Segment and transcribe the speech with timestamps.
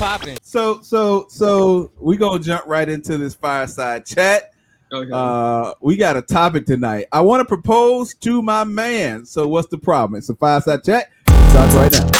[0.00, 0.38] popping?
[0.42, 4.50] So so so we gonna jump right into this fireside chat.
[4.92, 5.10] Okay.
[5.12, 7.06] Uh, we got a topic tonight.
[7.12, 9.24] I want to propose to my man.
[9.24, 10.18] So what's the problem?
[10.18, 11.10] It's a fireside chat.
[11.50, 12.10] Starts right now.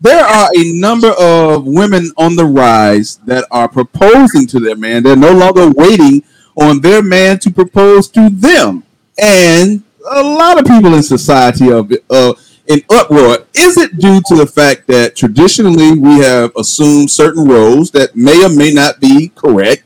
[0.00, 5.02] There are a number of women on the rise that are proposing to their man.
[5.02, 6.22] They're no longer waiting
[6.56, 8.84] on their man to propose to them.
[9.20, 12.34] And a lot of people in society of uh,
[12.68, 13.46] in uproar.
[13.54, 18.44] Is it due to the fact that traditionally we have assumed certain roles that may
[18.44, 19.82] or may not be correct,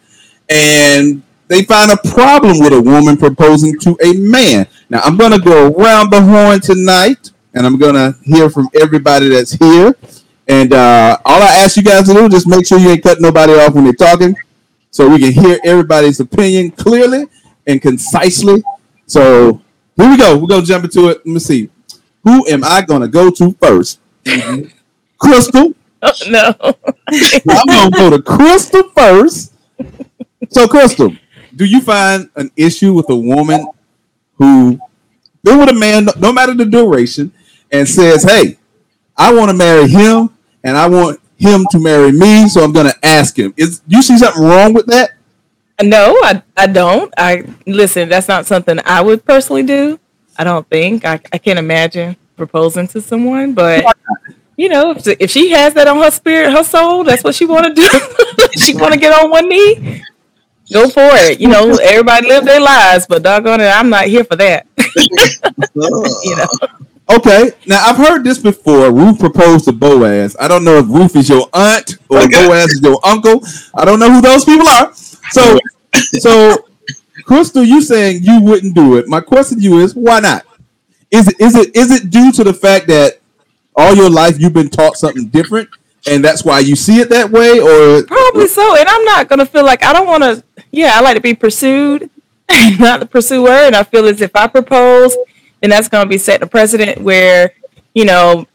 [0.50, 4.66] and they find a problem with a woman proposing to a man?
[4.90, 8.68] Now, I'm going to go around the horn tonight, and I'm going to hear from
[8.80, 9.96] everybody that's here.
[10.48, 13.02] And uh, all I ask you guys to do is just make sure you ain't
[13.02, 14.34] cutting nobody off when they're talking,
[14.90, 17.26] so we can hear everybody's opinion clearly
[17.66, 18.62] and concisely.
[19.06, 19.62] So
[19.96, 20.36] here we go.
[20.36, 21.18] We're gonna jump into it.
[21.18, 21.70] Let me see.
[22.24, 23.98] Who am I gonna go to 1st
[25.18, 25.74] Crystal.
[26.04, 26.52] Oh, no.
[27.48, 29.52] I'm gonna go to Crystal first.
[30.50, 31.14] So, Crystal,
[31.54, 33.64] do you find an issue with a woman
[34.34, 34.80] who
[35.44, 37.32] been with a man, no matter the duration,
[37.70, 38.58] and says, "Hey,
[39.16, 40.30] I want to marry him,
[40.64, 44.18] and I want him to marry me, so I'm gonna ask him." Is you see
[44.18, 45.10] something wrong with that?
[45.80, 47.14] No, I, I don't.
[47.16, 48.08] I listen.
[48.08, 49.98] That's not something I would personally do.
[50.36, 53.84] I don't think I, I can't imagine proposing to someone, but
[54.56, 57.46] you know, if, if she has that on her spirit, her soul, that's what she
[57.46, 57.88] want to do.
[58.58, 60.02] she want to get on one knee.
[60.72, 61.40] Go for it.
[61.40, 64.66] You know, everybody live their lives, but doggone it, I'm not here for that.
[65.74, 66.46] you know.
[67.10, 68.90] Okay, now I've heard this before.
[68.90, 70.34] Ruth proposed to Boaz.
[70.40, 72.46] I don't know if Ruth is your aunt or Okay.
[72.46, 73.44] Boaz is your uncle.
[73.74, 74.94] I don't know who those people are.
[74.94, 75.58] So,
[76.20, 76.64] so
[77.24, 79.08] Crystal, you saying you wouldn't do it?
[79.08, 80.44] My question to you is, why not?
[81.10, 83.20] Is it is it is it due to the fact that
[83.76, 85.68] all your life you've been taught something different,
[86.06, 88.76] and that's why you see it that way, or Probably so.
[88.76, 90.42] And I'm not gonna feel like I don't want to.
[90.70, 92.08] Yeah, I like to be pursued,
[92.78, 93.50] not the pursuer.
[93.50, 95.16] And I feel as if I propose,
[95.60, 97.52] then that's gonna be setting a precedent where,
[97.94, 98.46] you know,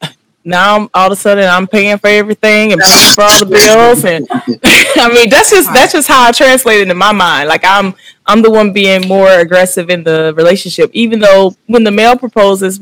[0.48, 3.46] now I'm, all of a sudden I'm paying for everything and paying for all the
[3.46, 4.06] bills.
[4.06, 7.50] And I mean, that's just that's just how I translate it in my mind.
[7.50, 7.94] Like I'm
[8.26, 12.80] I'm the one being more aggressive in the relationship, even though when the male proposes,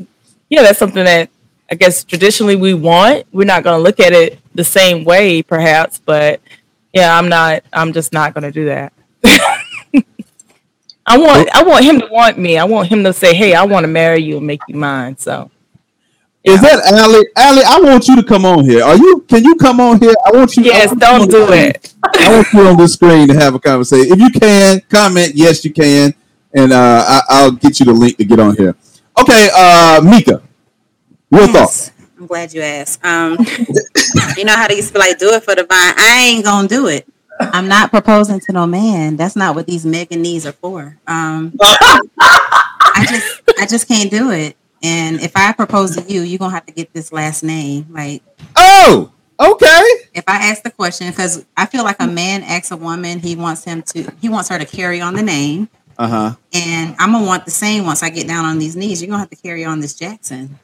[0.48, 1.28] yeah, that's something that
[1.70, 3.26] I guess traditionally we want.
[3.32, 6.40] We're not going to look at it the same way, perhaps, but
[6.92, 7.64] yeah, I'm not.
[7.72, 8.92] I'm just not going to do that.
[11.08, 11.48] I want.
[11.52, 11.60] Oh.
[11.60, 12.58] I want him to want me.
[12.58, 15.18] I want him to say, "Hey, I want to marry you and make you mine."
[15.18, 15.50] So
[16.46, 17.26] is that Allie?
[17.34, 18.84] Allie, I want you to come on here.
[18.84, 19.24] Are you?
[19.28, 20.14] Can you come on here?
[20.24, 20.62] I want you.
[20.62, 21.94] I yes, want don't on do it.
[22.04, 24.12] I want you on the screen to have a conversation.
[24.12, 26.14] If you can comment, yes, you can,
[26.54, 28.76] and uh, I, I'll get you the link to get on here.
[29.18, 30.40] Okay, uh, Mika,
[31.30, 31.90] your thoughts?
[32.16, 33.04] I'm glad you asked.
[33.04, 33.36] Um,
[34.36, 35.94] you know how they used to be like, do it for the vine.
[35.98, 37.06] I ain't gonna do it.
[37.40, 39.16] I'm not proposing to no man.
[39.16, 40.96] That's not what these mega knees are for.
[41.08, 44.56] Um, I just, I just can't do it.
[44.86, 47.86] And if I propose to you, you're gonna have to get this last name.
[47.90, 48.22] Like,
[48.54, 49.10] Oh,
[49.40, 49.82] okay.
[50.14, 53.34] if I ask the question, because I feel like a man asks a woman, he
[53.36, 56.34] wants him to, he wants her to carry on the name, Uh huh.
[56.52, 59.02] and I'm gonna want the same once I get down on these knees.
[59.02, 60.58] You're gonna have to carry on this Jackson.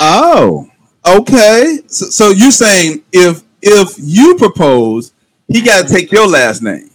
[0.00, 0.68] Oh,
[1.06, 1.78] okay.
[1.86, 5.12] So, so you're saying if if you propose,
[5.48, 6.90] he got to take your last name.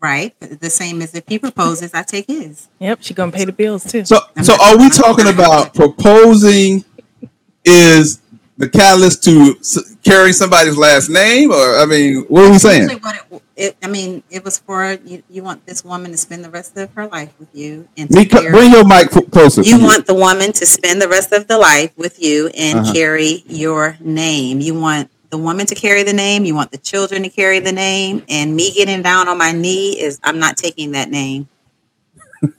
[0.00, 2.68] Right, the same as if he proposes, I take his.
[2.78, 4.04] Yep, she gonna pay the bills too.
[4.04, 6.84] So, so are we talking about proposing?
[7.64, 8.20] Is
[8.56, 12.88] the catalyst to s- carry somebody's last name, or I mean, what are we saying?
[13.00, 15.22] What it, it, I mean, it was for you.
[15.28, 18.16] You want this woman to spend the rest of her life with you, and to
[18.16, 19.62] Mika, carry- bring your mic closer.
[19.62, 22.92] you want the woman to spend the rest of the life with you and Uh-huh.
[22.94, 24.60] carry your name.
[24.60, 26.44] You want the woman to carry the name.
[26.44, 28.24] You want the children to carry the name.
[28.28, 31.48] And me getting down on my knee is I'm not taking that name.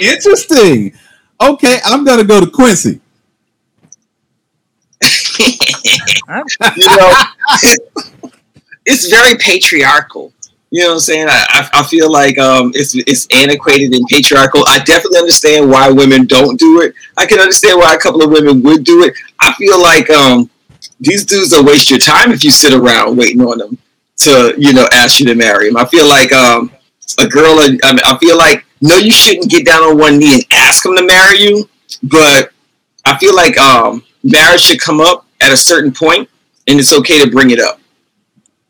[0.00, 0.94] Interesting.
[1.40, 3.00] Okay, I'm gonna go to Quincy.
[5.38, 7.12] you know,
[8.86, 10.32] it's very patriarchal.
[10.70, 11.28] You know what I'm saying?
[11.28, 14.64] I, I, I feel like um, it's it's antiquated and patriarchal.
[14.66, 16.94] I definitely understand why women don't do it.
[17.16, 19.14] I can understand why a couple of women would do it.
[19.40, 20.50] I feel like um,
[21.00, 23.78] these dudes will waste your time if you sit around waiting on them
[24.18, 25.76] to, you know, ask you to marry them.
[25.76, 26.70] I feel like um,
[27.18, 30.34] a girl, I, mean, I feel like, no, you shouldn't get down on one knee
[30.34, 31.68] and ask them to marry you,
[32.02, 32.50] but
[33.04, 36.28] I feel like um, marriage should come up at a certain point,
[36.66, 37.80] and it's okay to bring it up.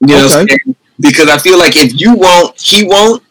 [0.01, 0.47] You know, Okay.
[0.65, 0.77] saying?
[1.01, 3.23] because I feel like if you won't, he won't,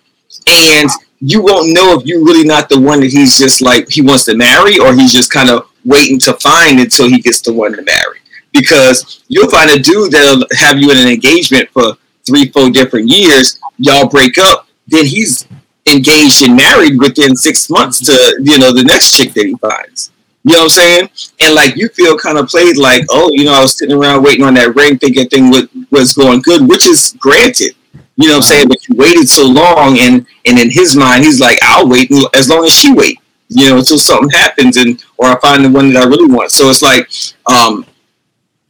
[0.48, 0.90] and
[1.20, 4.26] you won't know if you're really not the one that he's just like he wants
[4.26, 7.74] to marry, or he's just kind of waiting to find until he gets the one
[7.74, 8.20] to marry.
[8.54, 13.10] Because you'll find a dude that'll have you in an engagement for three, four different
[13.10, 13.60] years.
[13.78, 15.48] Y'all break up, then he's
[15.92, 20.12] engaged and married within six months to you know the next chick that he finds.
[20.44, 21.10] You know what I'm saying?
[21.42, 24.24] And like you feel kind of played like, oh, you know, I was sitting around
[24.24, 25.50] waiting on that ring, thinking thing
[25.90, 27.76] was, going good, which is granted.
[28.18, 28.68] You know what I'm saying?
[28.68, 32.50] But you waited so long, and and in his mind, he's like, I'll wait as
[32.50, 33.20] long as she wait.
[33.50, 36.52] You know, until something happens, and or I find the one that I really want.
[36.52, 37.10] So it's like,
[37.48, 37.86] um,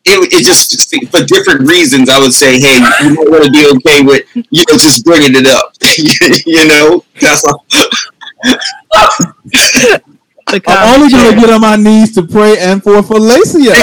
[0.06, 2.10] it, it just for different reasons.
[2.10, 5.34] I would say, hey, you might want to be okay with you know just bringing
[5.36, 5.74] it up.
[6.46, 7.66] you know, that's all.
[10.68, 13.74] I'm only gonna get on my knees to pray and for Felicia.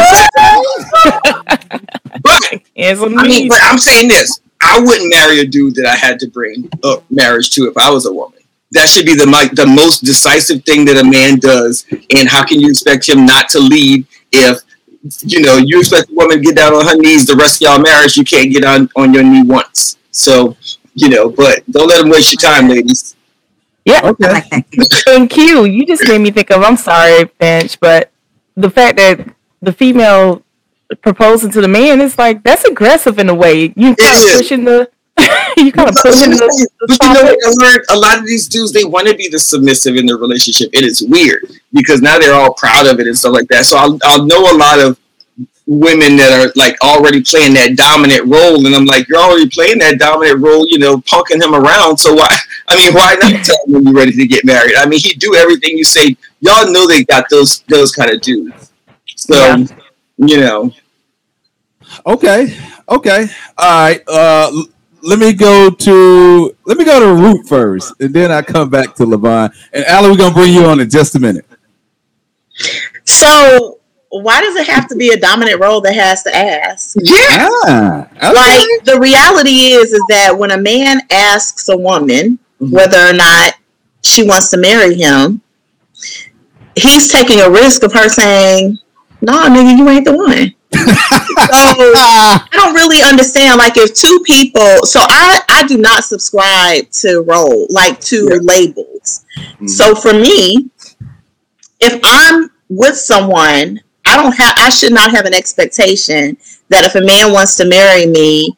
[2.23, 6.19] but I mean, but I'm saying this: I wouldn't marry a dude that I had
[6.21, 8.41] to bring up marriage to if I was a woman.
[8.73, 11.87] That should be the the most decisive thing that a man does.
[12.15, 14.61] And how can you expect him not to lead if
[15.21, 17.67] you know you expect a woman to get down on her knees the rest of
[17.67, 18.17] y'all marriage?
[18.17, 19.99] You can't get on on your knee once.
[20.11, 20.57] So
[20.95, 23.17] you know, but don't let them waste your time, ladies.
[23.85, 24.01] Yeah.
[24.05, 24.65] Okay.
[25.09, 26.63] and Q, you just made me think of.
[26.63, 28.11] I'm sorry, Bench, but
[28.57, 30.43] the fact that the female
[31.03, 33.73] proposing to the man, is like that's aggressive in a way.
[33.77, 34.91] You kind of pushing the
[35.57, 37.85] you kind of pushing the, the But you know what I learned?
[37.91, 40.71] A lot of these dudes they want to be the submissive in their relationship.
[40.73, 43.65] It is weird because now they're all proud of it and stuff like that.
[43.67, 44.99] So I'll, I'll know a lot of
[45.67, 49.79] women that are like already playing that dominant role and I'm like you're already playing
[49.79, 52.27] that dominant role you know punking him around so why
[52.69, 55.15] I mean why not tell him when you're ready to get married I mean he
[55.15, 58.73] do everything you say y'all know they got those those kind of dudes
[59.15, 59.65] so yeah.
[60.17, 60.73] you know
[62.07, 62.57] Okay.
[62.89, 63.27] Okay.
[63.59, 64.03] All right.
[64.07, 64.51] Uh,
[65.03, 68.95] let me go to let me go to Root first, and then I come back
[68.97, 69.53] to Levon.
[69.73, 71.47] And Allie, we're gonna bring you on in just a minute.
[73.05, 73.79] So
[74.11, 76.97] why does it have to be a dominant role that has to ask?
[77.01, 77.49] Yeah.
[77.67, 78.33] Ah, okay.
[78.33, 82.71] Like the reality is is that when a man asks a woman mm-hmm.
[82.71, 83.55] whether or not
[84.03, 85.41] she wants to marry him,
[86.75, 88.79] he's taking a risk of her saying,
[89.21, 93.59] No, nah, nigga, you ain't the one so I don't really understand.
[93.59, 98.39] Like, if two people, so I I do not subscribe to role, like to yeah.
[98.43, 99.25] labels.
[99.37, 99.67] Mm-hmm.
[99.67, 100.71] So for me,
[101.81, 106.37] if I'm with someone, I don't have, I should not have an expectation
[106.69, 108.57] that if a man wants to marry me,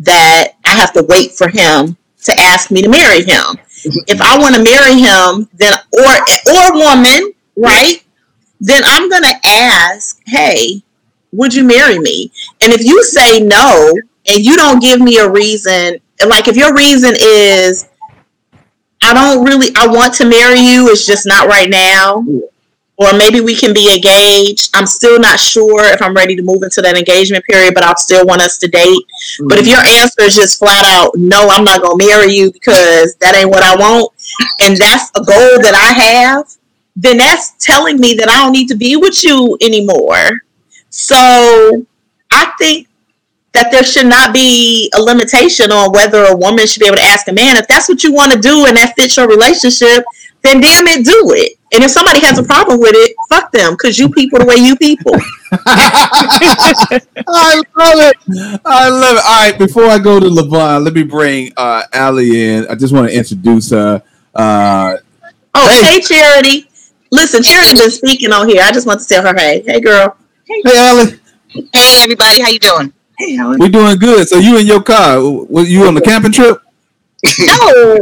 [0.00, 3.58] that I have to wait for him to ask me to marry him.
[3.58, 3.98] Mm-hmm.
[4.06, 8.02] If I want to marry him, then or or woman, right?
[8.60, 10.82] Then I'm gonna ask, hey,
[11.32, 12.30] would you marry me?
[12.60, 13.92] And if you say no
[14.26, 17.88] and you don't give me a reason, like if your reason is,
[19.02, 22.24] I don't really, I want to marry you, it's just not right now.
[23.00, 24.70] Or maybe we can be engaged.
[24.74, 27.96] I'm still not sure if I'm ready to move into that engagement period, but I'll
[27.96, 28.82] still want us to date.
[28.82, 29.46] Mm-hmm.
[29.46, 29.70] But if mm-hmm.
[29.70, 33.36] your answer is just flat out, no, I'm not going to marry you because that
[33.36, 34.12] ain't what I want,
[34.60, 36.52] and that's a goal that I have,
[36.96, 40.42] then that's telling me that I don't need to be with you anymore.
[40.90, 41.86] So
[42.30, 42.88] I think
[43.52, 47.02] that there should not be a limitation on whether a woman should be able to
[47.02, 47.56] ask a man.
[47.56, 50.04] If that's what you want to do and that fits your relationship,
[50.42, 51.58] then damn it, do it.
[51.72, 54.54] And if somebody has a problem with it, fuck them, because you people the way
[54.56, 55.12] you people.
[55.52, 58.16] I love it.
[58.64, 59.22] I love it.
[59.26, 62.66] All right, before I go to Levon, let me bring uh, Allie in.
[62.68, 64.02] I just want to introduce her.
[64.34, 64.96] Uh,
[65.54, 65.82] oh, hey.
[65.82, 66.70] hey, Charity.
[67.10, 68.62] Listen, Charity been speaking on here.
[68.64, 70.16] I just want to tell her, hey, hey, girl.
[70.48, 71.20] Hey, Alan.
[71.74, 72.40] Hey, everybody.
[72.40, 72.90] How you doing?
[73.18, 73.58] Hey, Alan.
[73.58, 74.26] We're doing good.
[74.26, 75.20] So you in your car?
[75.20, 76.62] Was you on the camping trip?
[77.40, 77.98] no,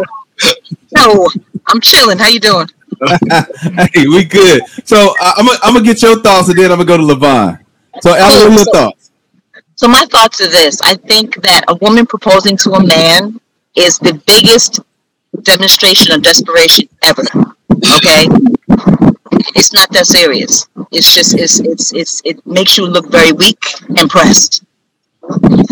[0.95, 1.29] no.
[1.67, 2.19] I'm chilling.
[2.19, 2.69] How you doing?
[3.93, 4.62] hey, we good.
[4.85, 7.03] So uh, I'm gonna I'm gonna get your thoughts, and then I'm gonna go to
[7.03, 7.59] Levon.
[8.00, 9.11] So, Alan, what are your so, thoughts?
[9.75, 13.41] So my thoughts are this: I think that a woman proposing to a man
[13.75, 14.81] is the biggest
[15.43, 17.23] demonstration of desperation ever.
[17.97, 18.29] Okay,
[19.55, 20.67] it's not that serious.
[20.91, 24.65] It's just it's it's it's it makes you look very weak and pressed.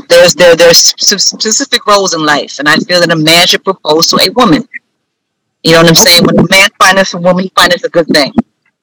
[0.09, 4.09] There's there there's specific roles in life, and I feel that a man should propose
[4.09, 4.69] to a woman.
[5.63, 6.25] You know what I'm saying?
[6.25, 8.33] When a man finds a woman, he finds a good thing.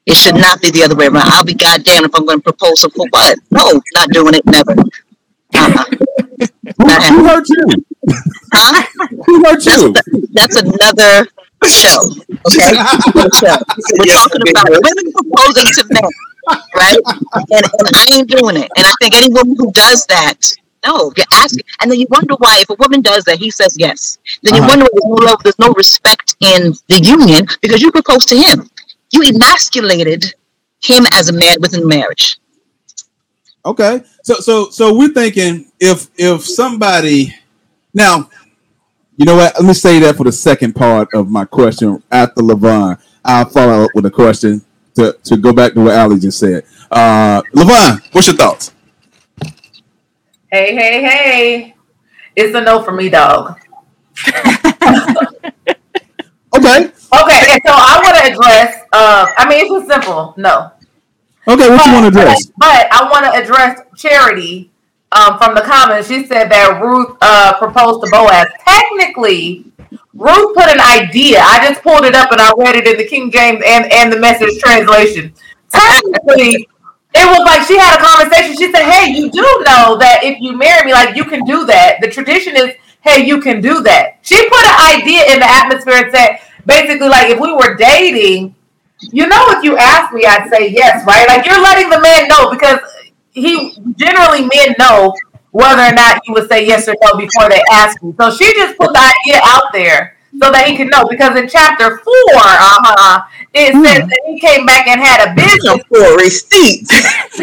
[0.05, 1.29] It should not be the other way around.
[1.31, 3.37] I'll be goddamn if I'm going to propose to for what?
[3.51, 4.45] No, not doing it.
[4.45, 4.71] Never.
[5.53, 5.85] Uh-uh.
[5.85, 7.23] Who, who uh-uh.
[7.27, 7.85] hurt you?
[8.51, 8.83] Huh?
[9.25, 9.93] Who hurt you?
[9.93, 11.27] That's, that's another
[11.69, 12.01] show.
[12.47, 12.73] Okay,
[13.39, 13.57] show.
[13.97, 16.03] We're talking about women proposing to men,
[16.75, 16.97] right?
[17.33, 18.69] And, and I ain't doing it.
[18.75, 20.39] And I think any woman who does that,
[20.85, 23.75] no, you're asking, and then you wonder why if a woman does that, he says
[23.77, 24.17] yes.
[24.41, 24.69] Then you uh-huh.
[24.69, 28.37] wonder why there's no love, there's no respect in the union because you proposed to
[28.37, 28.69] him.
[29.11, 30.33] You emasculated
[30.81, 32.39] him as a man within marriage.
[33.63, 37.35] Okay, so so so we're thinking if if somebody
[37.93, 38.29] now,
[39.17, 39.53] you know what?
[39.55, 42.99] Let me say that for the second part of my question after Levon.
[43.23, 44.61] I'll follow up with a question
[44.95, 46.63] to to go back to what Ali just said.
[46.89, 48.73] Uh, Levon, what's your thoughts?
[50.51, 51.75] Hey, hey, hey!
[52.35, 53.59] It's a no for me, dog.
[56.53, 58.83] Okay, Okay, and so I want to address.
[58.91, 60.33] Uh, I mean, it's just simple.
[60.37, 60.71] No,
[61.47, 62.45] okay, what you want to address?
[62.47, 64.70] But, but I want to address Charity
[65.11, 66.07] um, from the comments.
[66.07, 68.47] She said that Ruth uh, proposed to Boaz.
[68.65, 69.65] Technically,
[70.13, 71.39] Ruth put an idea.
[71.39, 74.11] I just pulled it up and I read it in the King James and, and
[74.11, 75.33] the message translation.
[75.69, 76.67] Technically,
[77.13, 78.55] it was like she had a conversation.
[78.55, 81.65] She said, Hey, you do know that if you marry me, like you can do
[81.65, 81.99] that.
[82.01, 84.19] The tradition is, hey, you can do that.
[84.21, 88.55] She put an idea in the atmosphere and said, basically, like if we were dating,
[89.11, 91.27] you know, if you ask me, I'd say yes, right?
[91.27, 92.79] Like you're letting the man know because
[93.31, 95.13] he generally men know
[95.51, 98.15] whether or not you would say yes or no before they ask you.
[98.19, 101.07] So she just put the idea out there so that he can know.
[101.07, 103.23] Because in chapter four, uh-huh,
[103.53, 106.89] it says that he came back and had a business For receipts.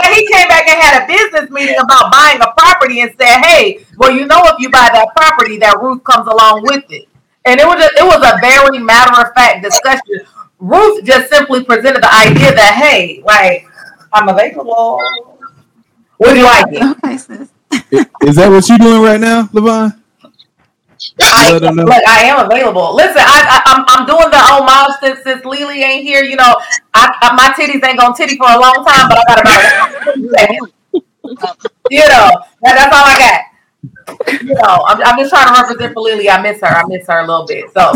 [0.00, 3.44] that he came back and had a business meeting about buying a property and said,
[3.44, 7.08] "Hey, well, you know, if you buy that property, that Ruth comes along with it."
[7.44, 10.24] And it was just, it was a very matter of fact discussion.
[10.58, 13.68] Ruth just simply presented the idea that, "Hey, like
[14.14, 15.00] I'm available.
[16.16, 17.48] What do you like it?" Okay, sis.
[18.22, 20.00] Is that what you're doing right now, Levon?
[21.20, 21.84] I, Let them know.
[21.84, 22.94] look, I am available.
[22.94, 26.24] Listen, I, I, I'm, I'm doing the oh, homage since, since Lily ain't here.
[26.24, 26.56] You know,
[26.94, 30.70] I, I, my titties ain't gonna titty for a long time, but I got about
[31.90, 32.30] you know,
[32.62, 33.40] that, that's all I got.
[34.42, 36.28] You know, I'm, I'm just trying to represent for Lily.
[36.30, 36.66] I miss her.
[36.66, 37.70] I miss her a little bit.
[37.72, 37.92] So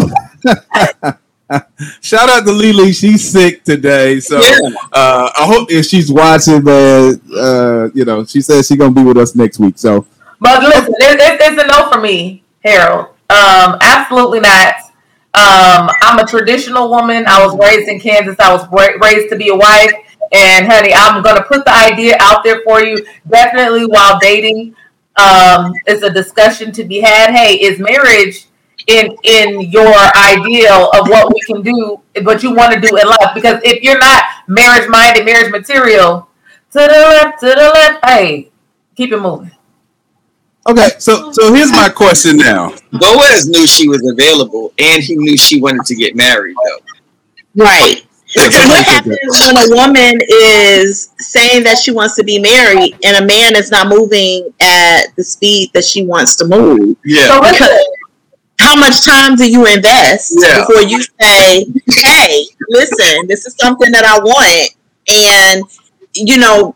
[2.00, 2.92] Shout out to Lily.
[2.92, 4.58] She's sick today, so Yeah.
[4.92, 9.02] uh, I hope if she's watching, but uh, you know, she says she's gonna be
[9.02, 9.78] with us next week.
[9.78, 10.06] So
[10.40, 13.06] But listen, it, it, it's a no for me, Harold.
[13.30, 14.74] Um, absolutely not.
[15.34, 17.24] Um, I'm a traditional woman.
[17.26, 18.36] I was raised in Kansas.
[18.40, 19.92] I was ra- raised to be a wife.
[20.32, 22.98] And honey, I'm gonna put the idea out there for you.
[23.30, 24.74] Definitely while dating,
[25.16, 27.30] um, it's a discussion to be had.
[27.34, 28.47] Hey, is marriage
[28.88, 33.06] in in your ideal of what we can do, what you want to do in
[33.06, 33.34] life?
[33.34, 36.28] Because if you're not marriage minded, marriage material,
[36.72, 38.50] to the left, to the left, hey,
[38.96, 39.50] keep it moving.
[40.68, 42.74] okay, so so here's my question now.
[42.92, 47.64] Boaz knew she was available, and he knew she wanted to get married, though.
[47.64, 48.04] Right.
[48.36, 53.26] what happens when a woman is saying that she wants to be married and a
[53.26, 56.96] man is not moving at the speed that she wants to move?
[57.04, 57.26] Yeah.
[57.28, 57.87] So listen, Because
[58.58, 60.60] how much time do you invest Yeah.
[60.60, 64.70] before you say, "Hey, listen, this is something that I want,"
[65.08, 65.62] and
[66.14, 66.74] you know,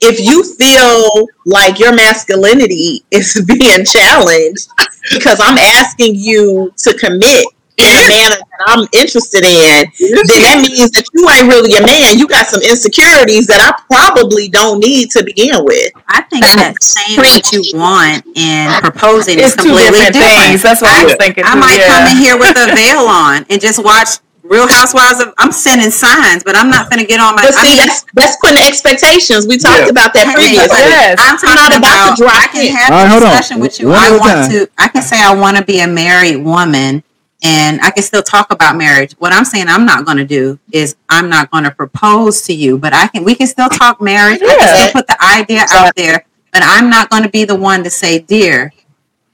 [0.00, 4.68] if you feel like your masculinity is being challenged
[5.12, 10.90] because I'm asking you to commit in a manner I'm interested in, then that means
[10.92, 12.18] that you ain't really a man.
[12.18, 15.92] You got some insecurities that I probably don't need to begin with.
[16.08, 20.42] I think that saying what you want and proposing It's is two completely different different.
[20.50, 20.62] things.
[20.62, 21.44] That's what I was thinking.
[21.46, 21.86] I too, might yeah.
[21.92, 25.34] come in here with a veil on and just watch Real Housewives of.
[25.36, 27.42] I'm sending signs, but I'm not gonna get on my.
[27.44, 29.46] But I see, mean, that's that's putting expectations.
[29.46, 29.92] We talked Yeah.
[29.92, 30.78] about that Hey, previously.
[30.88, 31.20] Yes.
[31.20, 32.16] I'm I'm not about about.
[32.16, 33.28] to drop I can have All right, a hold on.
[33.36, 33.88] discussion with you.
[33.88, 34.50] One I want time.
[34.52, 34.70] to.
[34.78, 37.04] I can say I want to be a married woman,
[37.42, 39.12] and I can still talk about marriage.
[39.18, 42.52] What I'm saying I'm not going to do is I'm not going to propose to
[42.52, 43.24] you, but I can.
[43.24, 44.40] We can still talk marriage.
[44.42, 44.74] I can Yeah.
[44.74, 47.90] still put the idea out there, but I'm not going to be the one to
[47.90, 48.72] say, "Dear,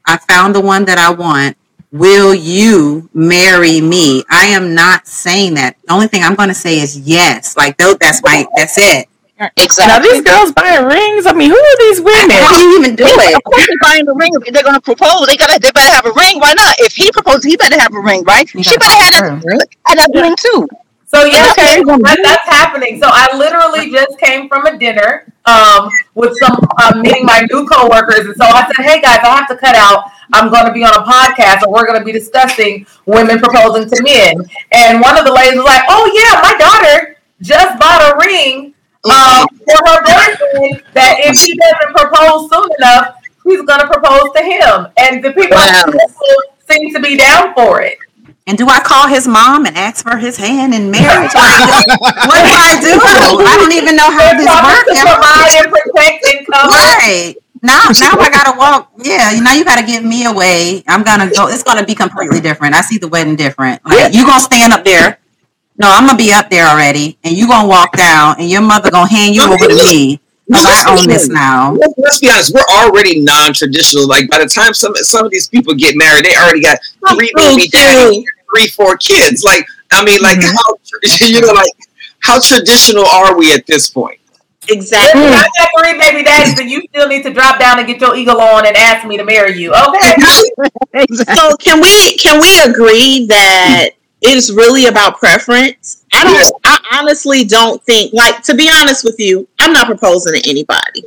[0.04, 1.56] I found the one that I want."
[1.92, 4.24] Will you marry me?
[4.28, 5.76] I am not saying that.
[5.86, 7.56] The only thing I'm going to say is yes.
[7.56, 9.06] Like, that's my, that's it.
[9.38, 11.26] Now these girls buying rings.
[11.26, 12.30] I mean, who are these women?
[12.30, 13.34] How do you even do it?
[13.36, 14.32] Of course, they're buying the ring.
[14.46, 16.38] If they're gonna propose, they gotta they better have a ring.
[16.38, 16.76] Why not?
[16.78, 18.52] If he proposes, he better have a ring, right?
[18.54, 20.68] You She better have follow that, have that ring too.
[21.06, 21.82] So yeah, Okay.
[21.82, 23.00] that, that's happening.
[23.00, 27.66] So I literally just came from a dinner um, with some uh, meeting my new
[27.66, 30.10] coworkers, and so I said, "Hey guys, I have to cut out.
[30.32, 33.88] I'm going to be on a podcast, and we're going to be discussing women proposing
[33.90, 38.14] to men." And one of the ladies was like, "Oh yeah, my daughter just bought
[38.14, 38.73] a ring
[39.04, 40.82] um, for her boyfriend.
[40.94, 45.32] That if he doesn't propose soon enough, he's going to propose to him." And the
[45.32, 45.84] people Wow.
[46.70, 47.98] seem to be down for it.
[48.46, 51.32] And do I call his mom and ask for his hand in marriage?
[51.34, 51.86] Like,
[52.28, 52.92] what do I do?
[53.00, 55.54] I don't even know how this Promise to provide works.
[55.56, 56.68] and protect and cover.
[56.68, 57.34] Right.
[57.62, 58.92] Now, now I gotta walk.
[58.98, 60.84] Yeah, now you gotta give me away.
[60.86, 61.48] I'm gonna go.
[61.48, 62.74] It's gonna be completely different.
[62.74, 63.80] I see the wedding different.
[63.86, 65.18] Like you gonna stand up there
[65.76, 68.90] No, I'm gonna be up there already, and you gonna walk down, and your mother
[68.90, 71.72] gonna hand you No, over to me because I own this now.
[71.72, 72.54] Let's, let's be honest.
[72.54, 74.06] We're already non-traditional.
[74.06, 76.78] Like by the time some some of these people get married, they already got
[77.10, 79.42] three baby daddies, three, four kids.
[79.42, 80.56] Like I mean, like Mm-hmm.
[80.56, 80.76] how
[81.26, 81.72] you know, like
[82.20, 84.20] how traditional are we at this point?
[84.68, 85.20] Exactly.
[85.20, 88.00] Listen, I got three baby daddies, and you still need to drop down and get
[88.00, 89.72] your eagle on and ask me to marry you.
[89.72, 90.14] Okay.
[91.34, 93.90] So can we can we agree that
[94.24, 96.04] it's really about preference?
[96.12, 96.60] I don't.
[96.64, 98.12] I honestly don't think.
[98.12, 101.04] Like to be honest with you, I'm not proposing to anybody.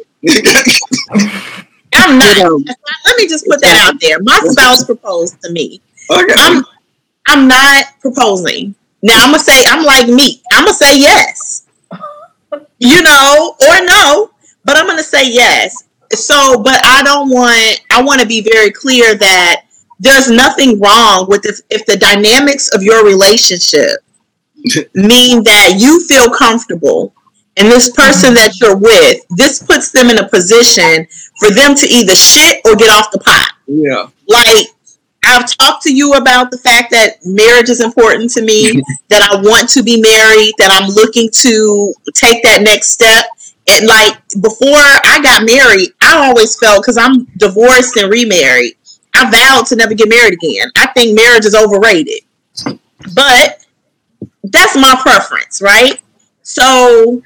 [1.93, 2.37] I'm not.
[2.37, 4.19] Let me just put that out there.
[4.21, 5.81] My spouse proposed to me.
[6.09, 6.33] Okay.
[6.37, 6.63] I'm
[7.27, 8.75] I'm not proposing.
[9.01, 10.41] Now I'm gonna say I'm like me.
[10.51, 11.67] I'm gonna say yes.
[12.79, 14.31] You know, or no,
[14.63, 15.85] but I'm gonna say yes.
[16.13, 17.81] So, but I don't want.
[17.91, 19.63] I want to be very clear that
[19.99, 23.97] there's nothing wrong with if if the dynamics of your relationship
[24.93, 27.13] mean that you feel comfortable
[27.57, 31.07] and this person that you're with, this puts them in a position
[31.39, 34.07] for them to either shit or get off the pot yeah.
[34.27, 34.67] like
[35.25, 39.35] I've talked to you about the fact that marriage is important to me, that I
[39.41, 43.25] want to be married, that I'm looking to take that next step.
[43.69, 48.75] And like before I got married, I always felt because I'm divorced and remarried,
[49.17, 50.71] I vowed to never get married again.
[50.77, 52.21] I think marriage is overrated.
[53.13, 53.65] But
[54.43, 55.99] that's my preference, right?
[56.43, 57.21] So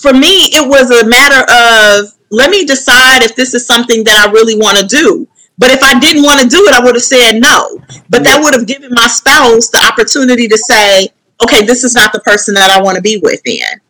[0.00, 4.26] for me, it was a matter of let me decide if this is something that
[4.26, 5.26] I really want to do.
[5.58, 7.78] But if I didn't want to do it, I would have said no.
[8.10, 11.08] But that would have given my spouse the opportunity to say,
[11.42, 13.80] okay, this is not the person that I want to be with then.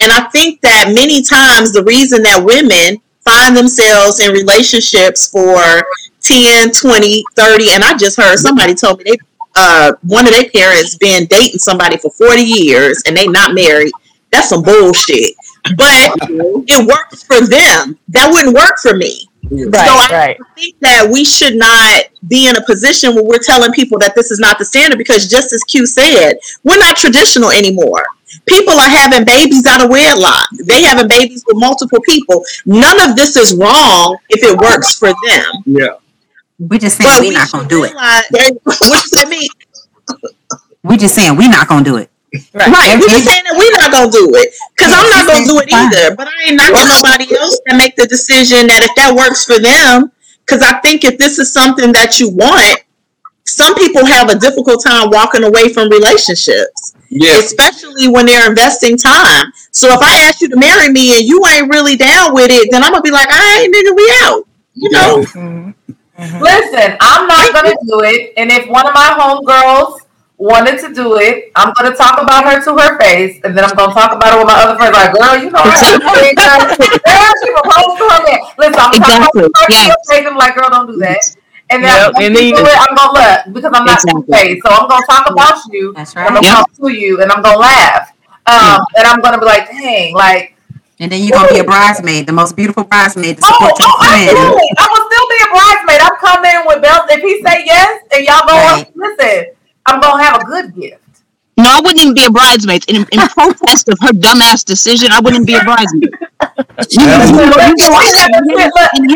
[0.00, 5.84] And I think that many times the reason that women find themselves in relationships for
[6.26, 9.16] 10, 20, 30, and I just heard somebody told me they
[9.56, 13.92] uh, one of their parents been dating somebody for 40 years and they not married.
[14.30, 15.34] That's some bullshit.
[15.76, 16.12] But
[16.68, 17.98] it works for them.
[18.08, 19.28] That wouldn't work for me.
[19.48, 20.36] Right, so I right.
[20.56, 24.32] think that we should not be in a position where we're telling people that this
[24.32, 28.04] is not the standard because just as Q said, we're not traditional anymore.
[28.46, 30.48] People are having babies out of wedlock.
[30.64, 32.42] They having babies with multiple people.
[32.66, 35.62] None of this is wrong if it works for them.
[35.64, 35.94] Yeah.
[36.58, 37.92] We just saying But we we not gonna do it.
[37.92, 38.24] realize-
[38.64, 39.48] what you say me?
[40.82, 42.10] We just saying we're not gonna do it.
[42.54, 42.68] Right.
[42.68, 42.94] Right.
[42.98, 44.54] We just saying that we're not gonna do it.
[44.76, 46.14] Because I'm not gonna do it either.
[46.16, 49.58] But I ain't knocking nobody else to make the decision that if that works for
[49.58, 50.12] them.
[50.44, 52.80] Because I think if this is something that you want,
[53.44, 56.94] some people have a difficult time walking away from relationships.
[57.10, 57.38] Yeah.
[57.38, 59.52] Especially when they're investing time.
[59.70, 62.70] So if I ask you to marry me and you ain't really down with it,
[62.70, 64.42] then I'm gonna be like, all right, nigga, we out.
[64.74, 65.24] You know?
[65.24, 65.92] Mm-hmm.
[66.18, 66.40] Mhm.
[66.40, 68.32] Listen, I'm not gonna do it.
[68.36, 70.00] And if one of my homegirls
[70.38, 73.74] wanted to do it, I'm gonna talk about her to her face, and then I'm
[73.76, 74.94] gonna talk about it with my other friends.
[74.96, 78.40] Like, girl, you know, a girl, she proposed to her man.
[78.58, 79.88] Listen, I'm Exactly, talking about her to yes.
[79.88, 80.26] her face.
[80.26, 81.20] I'm like, girl, don't do that.
[81.68, 84.22] And then Yep, when and then- do it, I'm gonna look because I'm not Exactly.
[84.22, 84.62] two-faced.
[84.64, 85.92] So I'm gonna talk about you.
[85.96, 86.26] That's right.
[86.28, 86.56] I'm gonna Yep.
[86.56, 88.12] talk to you, and I'm gonna laugh.
[88.46, 90.52] Um, and I'm gonna be like, dang, like.
[91.00, 93.88] And then you're gonna be a bridesmaid, the most beautiful bridesmaid to Oh, support your
[93.90, 94.30] oh, friend.
[94.30, 94.68] absolutely.
[94.78, 96.00] I will still be a bridesmaid.
[96.02, 97.12] I'm coming with belts.
[97.12, 98.86] If he say yes and y'all go Right.
[98.86, 99.46] up, listen,
[99.86, 101.02] I'm gonna have a good gift.
[101.58, 102.84] No, I wouldn't even be a bridesmaid.
[102.88, 106.10] In, in protest of her dumbass decision, I wouldn't be a bridesmaid.
[106.90, 107.08] You, you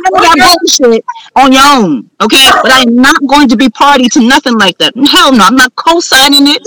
[0.00, 1.04] know y'all bullshit
[1.36, 2.50] on your own, okay?
[2.62, 4.94] But I'm not going to be party to nothing like that.
[4.96, 6.62] Hell no, I'm not co-signing it.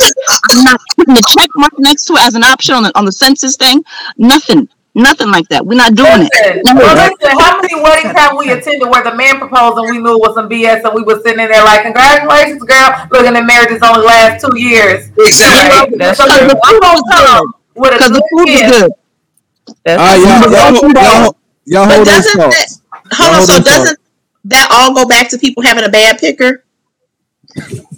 [0.51, 3.05] I'm not putting the check mark next to it as an option on the, on
[3.05, 3.83] the census thing.
[4.17, 5.65] Nothing, nothing like that.
[5.65, 6.63] We're not doing Listen, it.
[6.65, 10.15] well, listen, how many weddings have we attended where the man proposed and we knew
[10.15, 13.07] it was some BS and we were sitting in there like, congratulations, girl.
[13.11, 15.09] Looking at marriages only last two years.
[15.17, 15.97] Exactly.
[15.97, 16.49] That's So true.
[16.63, 18.91] I'm gonna come with Because the food is good.
[19.85, 22.67] That's All right, y'all, y'all, y'all, y'all But hold those doesn't that,
[23.11, 23.99] hold on, hold so doesn't
[24.45, 26.63] that all go back to people having a bad picker?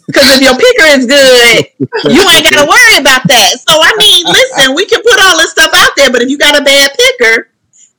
[0.07, 1.65] Because if your picker is good,
[2.13, 3.57] you ain't got to worry about that.
[3.67, 6.37] So I mean, listen, we can put all this stuff out there, but if you
[6.37, 7.49] got a bad picker,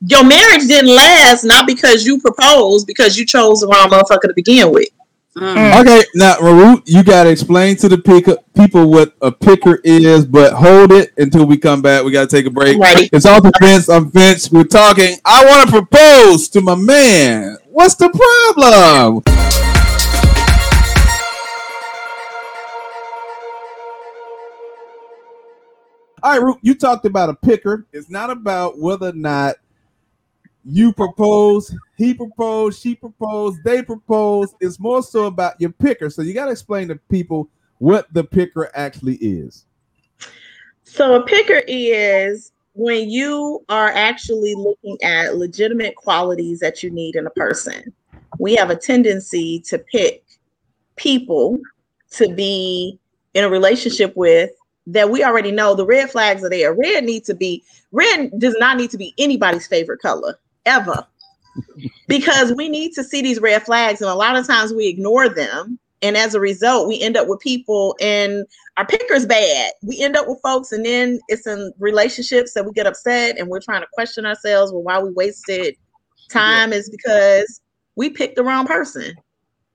[0.07, 4.35] your marriage didn't last not because you proposed, because you chose the wrong motherfucker to
[4.35, 4.89] begin with.
[5.37, 5.83] Mm.
[5.83, 10.55] Okay, now Marut, you gotta explain to the picker, people what a picker is, but
[10.55, 12.05] hold it until we come back.
[12.05, 12.79] We gotta take a break.
[12.79, 13.11] Righty.
[13.13, 13.91] It's all the fence.
[13.91, 14.51] I'm Vince.
[14.51, 15.19] We're talking.
[15.27, 17.59] I want to propose to my man.
[17.67, 19.66] What's the problem?
[26.27, 27.87] All right, you talked about a picker.
[27.93, 29.59] It's not about whether or not
[30.65, 34.57] you propose, he proposed, she proposed, they proposed.
[34.61, 36.11] It's more so about your picker.
[36.11, 39.67] So you got to explain to people what the picker actually is.
[40.83, 47.15] So a picker is when you are actually looking at legitimate qualities that you need
[47.15, 47.95] in a person.
[48.41, 50.25] We have a tendency to pick
[50.97, 51.61] people
[52.15, 52.99] to be
[53.35, 54.51] in a relationship with
[54.87, 56.73] that we already know the red flags are there.
[56.75, 61.07] Red needs to be red does not need to be anybody's favorite color ever.
[62.09, 65.29] because we need to see these red flags and a lot of times we ignore
[65.29, 68.45] them and as a result we end up with people and
[68.77, 72.73] our picker's bad we end up with folks and then it's in relationships that we
[72.73, 75.75] get upset and we're trying to question ourselves well why we wasted
[76.31, 76.79] time yeah.
[76.79, 77.61] is because
[77.97, 79.15] we picked the wrong person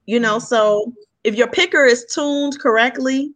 [0.06, 0.46] you know mm-hmm.
[0.46, 0.92] so
[1.24, 3.32] if your picker is tuned correctly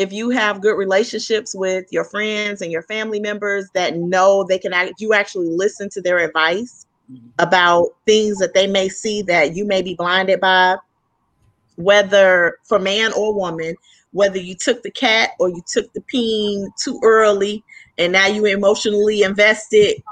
[0.00, 4.58] if you have good relationships with your friends and your family members that know they
[4.58, 7.26] can act you actually listen to their advice mm-hmm.
[7.38, 10.74] about things that they may see that you may be blinded by
[11.76, 13.74] whether for man or woman,
[14.12, 17.62] whether you took the cat or you took the peen too early
[17.98, 20.02] and now you emotionally invested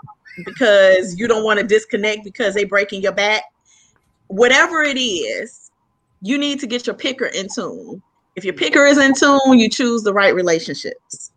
[0.45, 3.45] because you don't want to disconnect because they breaking your back.
[4.27, 5.71] Whatever it is,
[6.21, 8.03] you need to get your picker in tune.
[8.39, 11.33] If your picker is in tune, you choose the right relationships.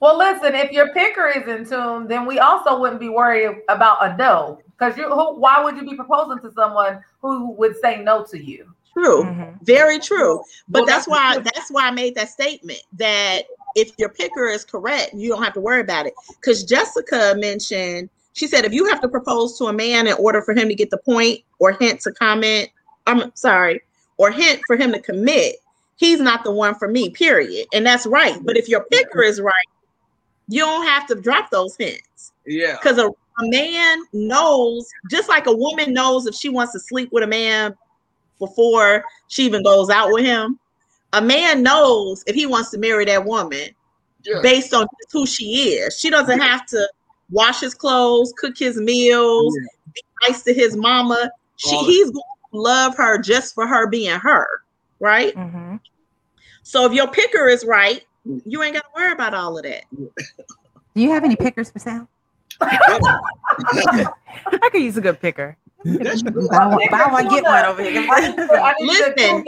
[0.00, 4.04] Well, listen, if your picker is in tune, then we also wouldn't be worried about
[4.04, 4.60] a no.
[4.78, 8.42] Because you, who, why would you be proposing to someone who would say no to
[8.42, 8.72] you?
[8.96, 9.24] true.
[9.24, 9.64] Mm-hmm.
[9.64, 10.42] Very true.
[10.68, 13.42] But well, that's, that's why that's why I made that statement that
[13.74, 16.14] if your picker is correct, you don't have to worry about it.
[16.28, 20.40] Because Jessica mentioned, she said if you have to propose to a man in order
[20.42, 22.70] for him to get the point or hint to comment,
[23.06, 23.82] I'm sorry,
[24.16, 25.56] or hint for him to commit,
[25.96, 27.66] he's not the one for me, period.
[27.72, 28.38] And that's right.
[28.42, 29.52] But if your picker is right,
[30.48, 32.32] you don't have to drop those hints.
[32.46, 32.76] Yeah.
[32.76, 37.10] Because a, a man knows, just like a woman knows if she wants to sleep
[37.12, 37.74] with a man
[38.38, 40.58] before she even goes out with him.
[41.12, 43.70] A man knows if he wants to marry that woman
[44.24, 44.40] yeah.
[44.42, 45.98] based on who she is.
[45.98, 46.88] She doesn't have to
[47.30, 49.92] wash his clothes, cook his meals, yeah.
[49.94, 51.30] be nice to his mama.
[51.56, 54.46] She, he's going to love her just for her being her,
[55.00, 55.34] right?
[55.34, 55.76] Mm-hmm.
[56.62, 58.04] So if your picker is right,
[58.44, 59.84] you ain't got to worry about all of that.
[59.92, 60.10] Do
[60.94, 62.08] you have any pickers for sale?
[62.60, 64.08] I
[64.72, 65.56] could use a good picker
[65.86, 68.06] buy, one, get one over here.
[68.80, 69.44] Listen,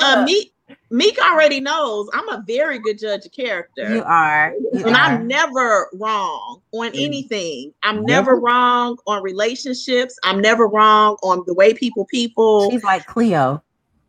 [0.00, 0.52] uh, Meek,
[0.90, 3.94] Meek already knows I'm a very good judge of character.
[3.94, 4.54] You are.
[4.72, 4.98] You and are.
[4.98, 7.72] I'm never wrong on anything.
[7.82, 10.18] I'm never wrong on relationships.
[10.24, 12.70] I'm never wrong on the way people people.
[12.70, 13.62] She's like Cleo.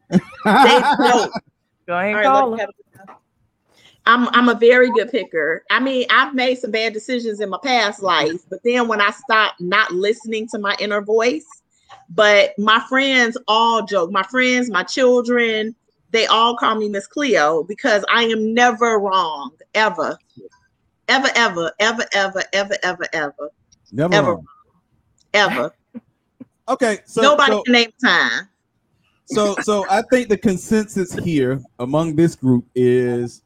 [0.10, 0.20] They,
[1.00, 1.32] no.
[1.86, 2.58] Go ahead, right, call
[4.06, 5.64] I'm I'm a very good picker.
[5.70, 9.12] I mean, I've made some bad decisions in my past life, but then when I
[9.12, 11.46] stopped not listening to my inner voice,
[12.10, 15.76] but my friends all joke, my friends, my children,
[16.12, 20.18] they all call me Miss Cleo because I am never wrong, ever.
[21.10, 23.50] Ever, ever, ever, ever, ever, ever, ever.
[23.92, 24.46] Never ever wrong.
[25.34, 25.76] Ever.
[26.68, 28.50] okay, so nobody so, can name time.
[29.26, 33.42] So so I think the consensus here among this group is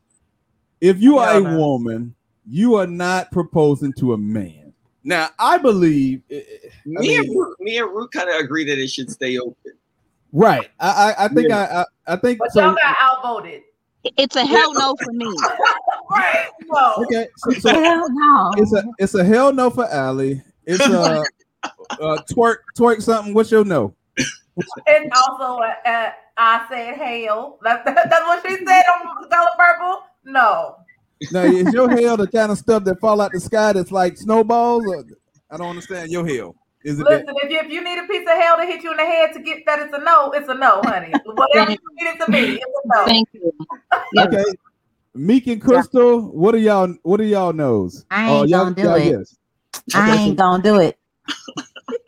[0.82, 2.16] if you are a woman,
[2.48, 4.74] you are not proposing to a man.
[5.04, 8.36] Now, I believe eh, eh, I me, mean, and Root, me and Root kind of
[8.36, 9.74] agree that it should stay open.
[10.34, 10.70] Right.
[10.80, 11.86] I I, I think yeah.
[12.08, 13.62] I, I, I think but so, y'all got outvoted.
[14.18, 15.26] It's a hell no for me.
[16.12, 16.50] right.
[17.00, 17.28] Okay.
[17.38, 18.52] So, so hell no.
[18.58, 20.42] It's a it's a hell no for Allie.
[20.66, 21.24] It's a
[21.64, 23.34] uh, twerk twerk something.
[23.34, 23.96] What's your no?
[24.88, 27.58] And also, uh, I said hail.
[27.62, 30.04] That's, that's what she said on color purple.
[30.26, 30.76] No.
[31.32, 34.18] Now, is your hail the kind of stuff that fall out the sky that's like
[34.18, 34.86] snowballs?
[34.86, 35.04] Or,
[35.50, 36.56] I don't understand your hail.
[36.84, 38.84] Is it Listen, that- if, you, if you need a piece of hail to hit
[38.84, 41.12] you in the head to get that it's a no, it's a no, honey.
[41.26, 43.06] Whatever you need it to be, it's a no.
[43.06, 43.52] Thank you.
[44.20, 44.44] okay.
[45.16, 48.06] Meek and Crystal, what are y'all what are y'all knows?
[48.12, 49.06] I ain't oh, gonna do it.
[49.06, 49.36] Yes.
[49.96, 50.98] I ain't gonna do it.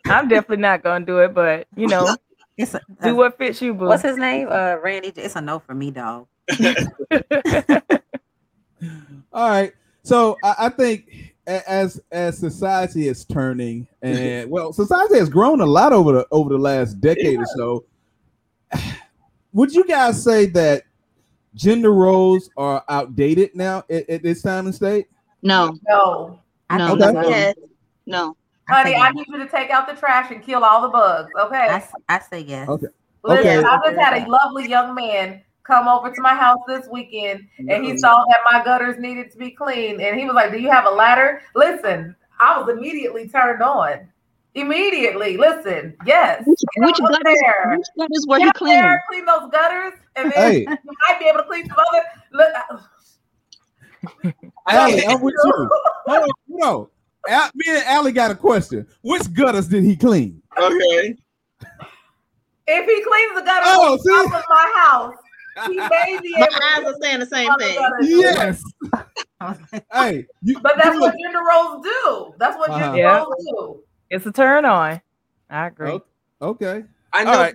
[0.06, 2.16] I'm definitely not gonna do it, but you know,
[2.60, 3.86] it's a, do what fits you, boo.
[3.86, 4.48] What's his name?
[4.50, 5.08] Uh Randy.
[5.08, 6.26] It's a no for me, dog.
[9.32, 9.72] All right.
[10.02, 15.66] So I, I, think as as society is turning, and well, society has grown a
[15.66, 17.40] lot over the over the last decade yeah.
[17.40, 17.84] or so.
[19.52, 20.84] Would you guys say that
[21.54, 25.06] gender roles are outdated now at, at this time and state?
[25.42, 25.76] No.
[25.88, 26.40] No.
[26.70, 26.96] No.
[26.96, 27.54] Okay.
[28.06, 28.36] No.
[28.70, 31.30] Honey, I need you to take out the trash and kill all the bugs.
[31.40, 31.56] Okay.
[31.56, 32.68] I, I say yes.
[32.68, 32.86] Okay.
[33.22, 33.64] Listen, okay.
[33.64, 37.84] I just had a lovely young man come over to my house this weekend and
[37.84, 40.70] he saw that my gutters needed to be cleaned and he was like, Do you
[40.70, 41.42] have a ladder?
[41.54, 44.08] Listen, I was immediately turned on.
[44.54, 46.42] Immediately, listen, yes.
[46.44, 47.76] Which, which gutters, there.
[47.76, 48.80] which gutters were you cleaning?
[48.80, 50.58] There, clean those gutters, and then hey.
[50.60, 50.66] you
[51.08, 52.02] might be able to clean some other.
[52.32, 52.52] Look,
[54.66, 55.70] Allie, I'm with you.
[56.06, 56.86] Hold on, hold on.
[57.28, 58.86] Al- me and Allie got a question.
[59.02, 60.42] Which gutters did he clean?
[60.58, 61.16] Okay.
[62.66, 64.10] If he cleans the gutters Oh, on see?
[64.10, 65.14] top of my house,
[65.66, 67.76] he may be My able to eyes are saying the same thing.
[67.76, 67.96] gutter.
[68.02, 68.62] Yes.
[69.92, 72.34] hey, you, But that's you what look- gender roles do.
[72.38, 72.78] That's what Uh-huh.
[72.80, 73.18] gender Yeah.
[73.18, 73.82] roles do.
[74.10, 75.00] It's a turn on.
[75.50, 75.90] I agree.
[75.90, 76.02] Oh,
[76.42, 76.84] okay.
[77.12, 77.32] I know.
[77.32, 77.54] All right.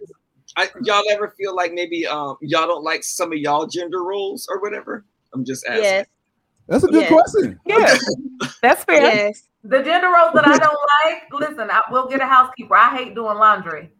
[0.58, 4.47] I, y'all ever feel like maybe um y'all don't like some of y'all gender roles
[4.49, 5.06] or whatever?
[5.34, 5.84] I'm just asking.
[5.84, 6.06] Yes,
[6.67, 7.12] That's a good Yes.
[7.12, 7.60] question.
[7.65, 7.95] Yeah,
[8.62, 9.01] that's fair.
[9.01, 9.43] yes.
[9.67, 12.75] The gender roles that I don't like, listen, I will get a housekeeper.
[12.75, 13.91] I hate doing laundry.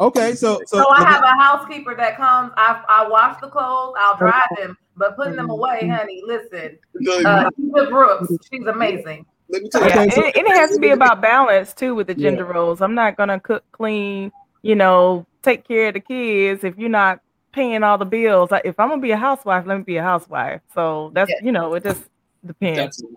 [0.00, 3.94] Okay, so so, So I have a housekeeper that comes, I, I wash the clothes,
[3.98, 6.76] I'll dry them, but putting them away, honey, listen.
[6.94, 9.24] Look, Uh, Eva Brooks, she's amazing.
[9.48, 9.90] let me tell you.
[9.90, 12.80] Okay, so- and, and it has to be about balance too with the gender roles.
[12.80, 14.32] I'm not gonna cook, clean,
[14.62, 17.20] you know, take care of the kids if you're not
[17.52, 18.50] paying all the bills.
[18.50, 20.62] Like, if I'm gonna be a housewife, let me be a housewife.
[20.74, 21.36] So that's Yeah.
[21.44, 22.02] you know, it just
[22.44, 22.78] depends.
[22.78, 23.14] That's a lot.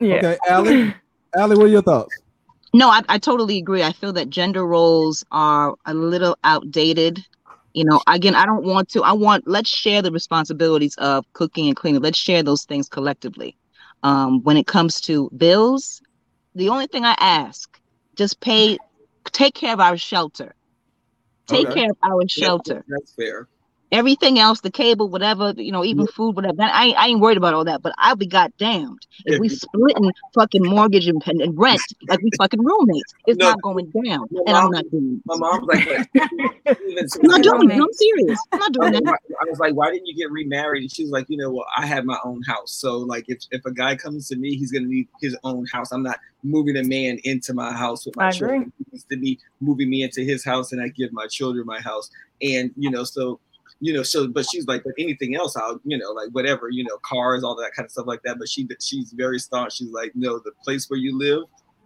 [0.00, 0.14] yeah.
[0.16, 0.94] okay, Allie.
[1.36, 2.22] Allie, what are your thoughts?
[2.74, 3.82] No, I, I totally agree.
[3.82, 7.24] I feel that gender roles are a little outdated.
[7.74, 9.02] You know, again, I don't want to.
[9.02, 12.02] I want let's share the responsibilities of cooking and cleaning.
[12.02, 13.56] Let's share those things collectively.
[14.02, 16.00] Um, when it comes to bills,
[16.54, 17.68] the only thing I ask,
[18.16, 18.78] just pay,
[19.32, 20.54] take care of our shelter.
[21.48, 21.74] Take Okay.
[21.74, 22.84] care of our Yeah, shelter.
[22.88, 23.48] That's fair.
[23.92, 26.56] Everything else, the cable, whatever, you know, even food, whatever.
[26.56, 27.82] That, I, ain't- I ain't worried about all that.
[27.82, 32.30] But I'll be goddamned if we splitting fucking mortgage and, and, and rent like we
[32.38, 33.14] fucking roommates.
[33.26, 33.50] It's No.
[33.50, 35.20] not going down, No, and I'm not doing.
[35.20, 35.22] It.
[35.26, 36.08] My mom's like, like,
[36.66, 37.80] I'm not doing it.
[37.80, 38.38] I'm serious.
[38.52, 39.18] I'm not doing was, that.
[39.40, 40.82] I was like, why didn't you get remarried?
[40.82, 42.72] And she was like, you know, well, I have my own house.
[42.72, 45.92] So like, if, if a guy comes to me, he's gonna need his own house.
[45.92, 48.38] I'm not moving a man into my house with my I agree.
[48.38, 48.72] children.
[48.78, 51.80] He needs to be moving me into his house, and I give my children my
[51.80, 52.10] house.
[52.40, 53.38] And you know, so
[53.82, 56.84] you know, so but she's like, but anything else, I'll you know, like whatever, you
[56.84, 58.38] know, cars, all that kind of stuff like that.
[58.38, 59.74] But she she's very staunch.
[59.74, 61.42] She's like, no, the place where you live,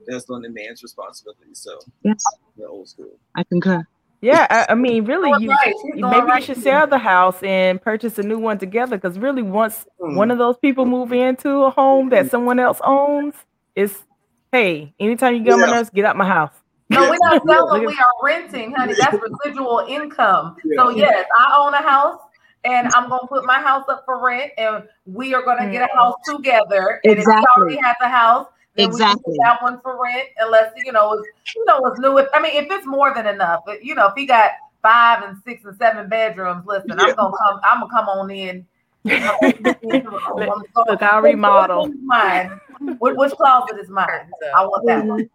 [0.06, 1.54] that's on the man's responsibility.
[1.54, 2.22] So Yes,
[2.56, 3.18] yeah, old school.
[3.34, 3.84] I concur.
[4.22, 5.66] Yeah, I, I mean, really, you right.
[5.66, 8.96] She's you- doing maybe you should sell the house and purchase a new one together.
[8.96, 10.16] Because really, once Hmm.
[10.16, 13.34] one of those people move into a home that someone else owns,
[13.74, 14.04] it's
[14.52, 15.74] hey, anytime you get on my Yeah.
[15.74, 16.52] nerves, get out my house.
[16.88, 18.94] No, we're not selling, we are renting, honey.
[18.98, 20.56] That's residual income.
[20.76, 22.20] So yes, I own a house
[22.64, 25.94] and I'm gonna put my house up for rent and we are gonna get a
[25.94, 26.36] house mm.
[26.36, 27.00] together.
[27.04, 27.44] And if Exactly.
[27.56, 28.46] we already have the house,
[28.76, 32.18] then we can that one for rent unless you know it's you know it's new.
[32.18, 35.22] If, I mean if it's more than enough, but, you know, if he got five
[35.22, 37.06] and six and seven bedrooms, listen, Yeah.
[37.06, 38.66] I'm gonna come, I'm gonna come on in.
[39.06, 41.92] Look, I'll remodel.
[42.04, 42.60] Mine?
[42.98, 44.30] Which, which closet is mine?
[44.54, 45.08] I want that mm-hmm.
[45.08, 45.30] one.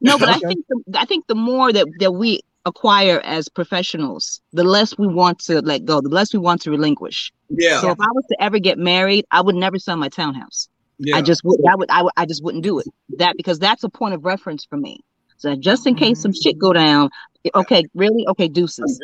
[0.00, 4.40] No, but I think the, I think the more that that we acquire as professionals,
[4.52, 7.30] the less we want to let go, the less we want to relinquish.
[7.50, 10.68] Yeah, So if I was to ever get married, I would never sell my townhouse.
[10.98, 11.16] yeah.
[11.16, 11.60] I just would.
[11.70, 11.90] I would.
[11.90, 12.12] I would.
[12.16, 12.86] I just wouldn't do it.
[13.18, 15.00] That because that's a point of reference for me.
[15.36, 17.10] So just in case some shit go down,
[17.54, 18.98] okay, really, okay, deuces.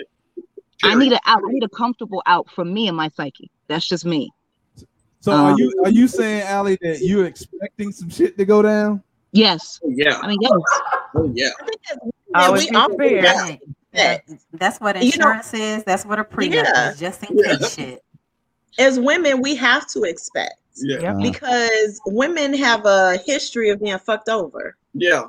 [0.83, 1.43] I need a out.
[1.47, 3.51] I need a comfortable out for me and my psyche.
[3.69, 4.31] That's just me.
[5.21, 8.63] So are Um, you are you saying, Allie, that you're expecting some shit to go
[8.63, 9.03] down?
[9.33, 10.51] Yes, oh, yeah, I mean yes.
[11.15, 11.49] oh yeah.
[12.35, 13.61] I And would we be all prepared.
[13.93, 14.23] that.
[14.53, 15.85] That's what You know- insurance is.
[15.85, 16.91] That's what a prenup Yeah.
[16.91, 17.57] is, just in Yeah.
[17.57, 18.05] case shit.
[18.79, 24.29] as women, we have to expect Yeah, because women have a history of being fucked
[24.29, 24.77] over.
[24.95, 25.25] yeah,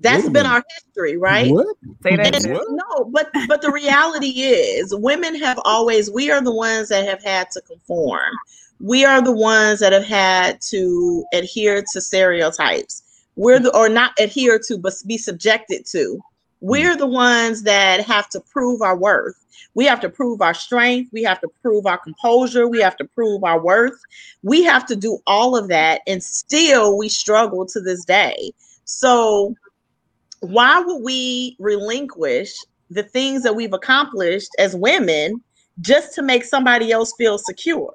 [0.00, 1.50] That's Wait a been our history, right?
[1.52, 1.76] What?
[2.02, 2.34] Say that.
[2.44, 2.54] And.
[2.54, 2.66] What?
[2.70, 6.10] no, but but the reality is, women have always.
[6.10, 8.32] We are the ones that have had to conform.
[8.80, 13.01] We are the ones that have had to adhere to stereotypes.
[13.36, 16.20] We're the or not adhere to, but be subjected to.
[16.60, 16.98] We're mm.
[16.98, 19.36] the ones that have to prove our worth.
[19.74, 21.10] We have to prove our strength.
[21.12, 22.68] We have to prove our composure.
[22.68, 23.98] We have to prove our worth.
[24.42, 28.52] We have to do all of that, and still we struggle to this day.
[28.84, 29.54] So
[30.40, 32.52] why would we relinquish
[32.90, 35.40] the things that we've accomplished as women
[35.80, 37.94] just to make somebody else feel secure?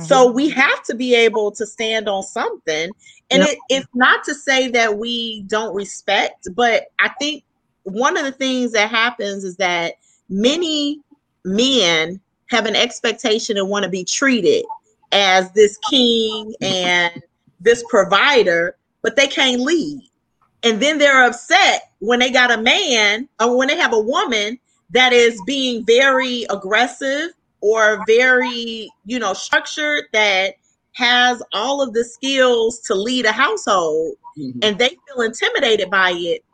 [0.00, 0.34] So mm-hmm.
[0.34, 2.90] we have to be able to stand on something.
[3.30, 3.48] And Yep.
[3.48, 7.44] it, it's not to say that we don't respect, but I think
[7.84, 9.94] one of the things that happens is that
[10.28, 11.00] many
[11.44, 12.20] men
[12.50, 14.64] have an expectation and want to be treated
[15.12, 17.22] as this king and
[17.60, 20.02] this provider, but they can't lead.
[20.62, 24.58] And then they're upset when they got a man or when they have a woman
[24.90, 27.30] that is being very aggressive
[27.64, 30.56] or very, you know, structured that
[30.92, 34.62] has all of the skills to lead a household Mhm.
[34.62, 36.44] and they feel intimidated by it.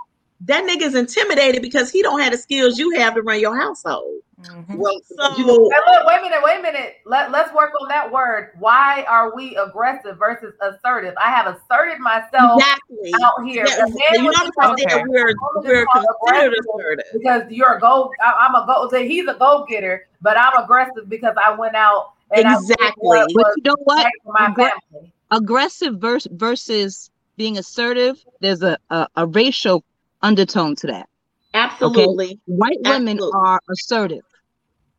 [0.43, 4.21] That nigga's intimidated because he don't have the skills you have to run your household.
[4.41, 4.77] Mhm.
[4.79, 6.95] Well, So you know, Hey, look, wait a minute, wait a minute.
[7.05, 8.53] Let, let's work on that word.
[8.59, 11.13] Why are we aggressive versus assertive?
[11.21, 13.13] I have asserted myself exactly.
[13.23, 13.67] out here.
[13.67, 15.87] Yeah, you when notice you I come said to- we're we're considered
[16.23, 17.05] aggressive assertive.
[17.13, 18.11] because you're a go.
[18.23, 18.89] I- I'm a go.
[18.89, 22.95] say He's a go getter, but I'm aggressive because I went out and Exactly.
[23.03, 24.11] what But you know what?
[24.25, 25.13] my Aggra- family.
[25.33, 29.85] Aggressive vers- versus being assertive, there's a, a, a racial
[30.23, 31.09] undertone to that.
[31.55, 32.41] Absolutely.
[32.47, 33.41] White women Absolutely.
[33.41, 34.25] are assertive.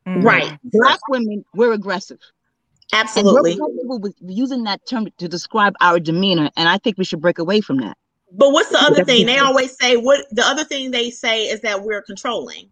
[0.06, 0.24] Mhm.
[0.24, 0.58] Right.
[0.64, 2.18] Black women, we're aggressive.
[2.92, 3.58] And we're Absolutely.
[3.86, 7.62] with using that term to describe our demeanor, and I think we should break away
[7.62, 7.96] from that.
[8.32, 9.26] But what's the other thing?
[9.26, 12.68] They always say what the other thing they say is that we're controlling.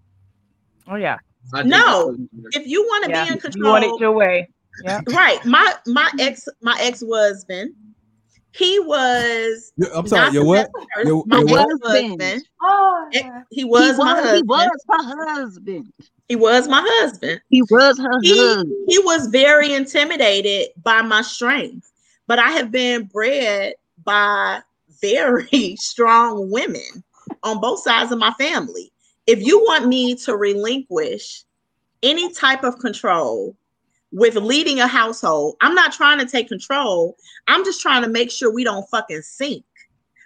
[0.88, 1.18] Oh yeah.
[1.64, 2.16] No.
[2.52, 3.24] If you want to yeah.
[3.24, 4.48] be in You control, want it your way.
[4.84, 5.00] Yeah.
[5.08, 5.44] right?
[5.44, 7.74] My my ex my ex husband,
[8.52, 9.72] he was.
[9.76, 10.24] You- I'm sorry.
[10.26, 10.66] not Your what?
[10.66, 11.04] successful.
[11.04, 11.68] Your- my your what?
[11.72, 13.42] ex-husband, Oh, yeah.
[13.50, 15.92] He was he my was, he was her husband.
[16.28, 17.40] He was my husband.
[17.48, 18.72] He was her he, husband.
[18.88, 21.90] he was very intimidated by my strength
[22.28, 24.60] but i have been bred by
[25.02, 27.02] very strong women
[27.42, 28.92] on both sides of my family
[29.26, 31.42] if you want me to relinquish
[32.04, 33.56] any type of control
[34.12, 37.16] with leading a household i'm not trying to take control.
[37.48, 39.64] I'm just trying to make sure we don't fucking sink.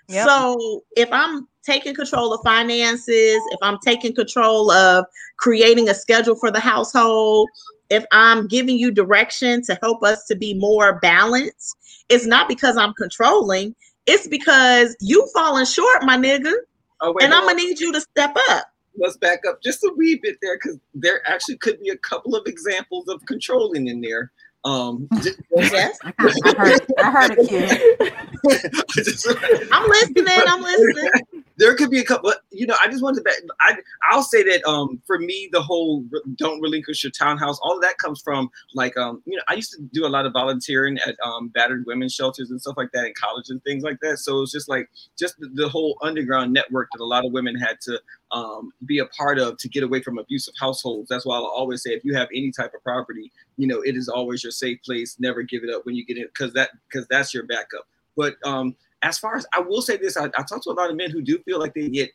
[0.08, 0.28] Yep.
[0.28, 5.06] so if i'm taking control of finances if i'm taking control of
[5.38, 7.48] creating a schedule for the household,
[7.90, 11.76] if I'm giving you direction to help us to be more balanced,
[12.08, 13.74] it's not because I'm controlling,
[14.06, 16.52] it's because you falling short, my nigga,
[17.00, 18.66] Oh, wait, and I'm gonna need you to step up.
[18.96, 22.34] Let's back up just a wee bit there because there actually could be a couple
[22.34, 24.32] of examples of controlling in there.
[24.64, 27.80] Um, just, Yes, I, I heard, I heard a kid.
[29.72, 30.26] I'm listening.
[30.46, 31.10] I'm listening.
[31.56, 32.32] There could be a couple.
[32.50, 33.22] You know, I just wanted to.
[33.22, 33.76] Bet, I
[34.10, 36.04] I'll say that um for me the whole
[36.36, 37.58] don't relinquish your townhouse.
[37.62, 40.26] All of that comes from like um you know I used to do a lot
[40.26, 43.84] of volunteering at um battered women's shelters and stuff like that in college and things
[43.84, 44.18] like that.
[44.18, 44.88] So it's just like
[45.18, 48.00] just the, the whole underground network that a lot of women had to
[48.32, 51.08] um be a part of to get away from abusive households.
[51.08, 53.96] That's why I'll always say if you have any type of property, you know it
[53.96, 55.16] is always your safe place.
[55.20, 57.86] Never give it up when you get it because that because that's your backup.
[58.16, 60.90] But um as far as I will say this, I, I talk to a lot
[60.90, 62.10] of men who do feel like they get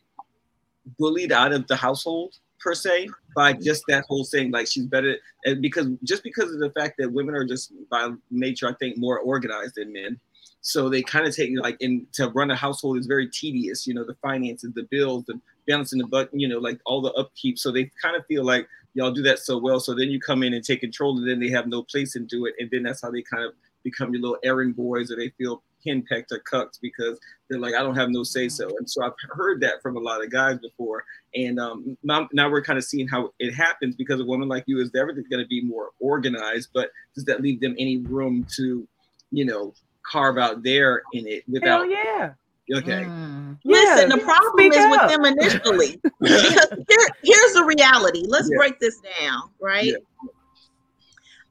[0.98, 4.50] bullied out of the household per se by just that whole thing.
[4.50, 8.10] Like she's better, and because just because of the fact that women are just by
[8.30, 10.18] nature, I think, more organized than men.
[10.62, 13.86] So they kind of take like in to run a household is very tedious.
[13.86, 17.12] You know, the finances, the bills, the balancing the butt, you know, like all the
[17.12, 17.56] upkeep.
[17.56, 19.78] So they kind of feel like y'all do that so well.
[19.78, 22.28] So then you come in and take control, and then they have no place and
[22.28, 23.52] do it, and then that's how they kind of
[23.84, 27.82] become your little errand boys, or they feel henpecked or cucked because they're like, I
[27.82, 28.68] don't have no say so.
[28.78, 31.04] And so I've heard that from a lot of guys before.
[31.34, 34.64] And um, now, now we're kind of seeing how it happens because a woman like
[34.66, 38.46] you is never going to be more organized, but does that leave them any room
[38.56, 38.86] to,
[39.30, 39.72] you know,
[40.10, 42.32] carve out their in it Hell without, yeah.
[42.74, 43.04] okay.
[43.04, 43.58] Mm.
[43.64, 46.00] Listen, Yeah, the problem speak is with them initially.
[46.20, 48.24] because here, here's the reality.
[48.26, 48.56] Let's Yeah.
[48.56, 49.84] break this down, right?
[49.86, 49.96] Yeah.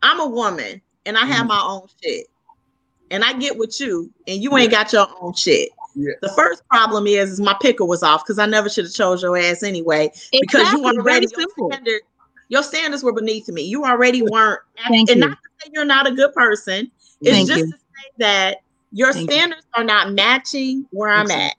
[0.02, 1.50] I'm a woman and I have Mhm.
[1.50, 2.28] my own shit.
[3.12, 5.70] And I get with you, and you ain't got your own shit.
[5.96, 6.14] Yeah.
[6.22, 9.24] The first problem is, is my picker was off because I never should have chose
[9.24, 10.12] your ass anyway.
[10.32, 12.02] Because Exactly, you already very your, standard,
[12.50, 13.64] your standards were beneath me.
[13.64, 14.62] You already weren't.
[14.88, 15.28] Thank and you.
[15.28, 16.92] not to say you're not a good person.
[17.22, 17.72] It's Thank just you.
[17.72, 19.36] to say that your Thank you.
[19.36, 21.56] standards are not matching where I'm at,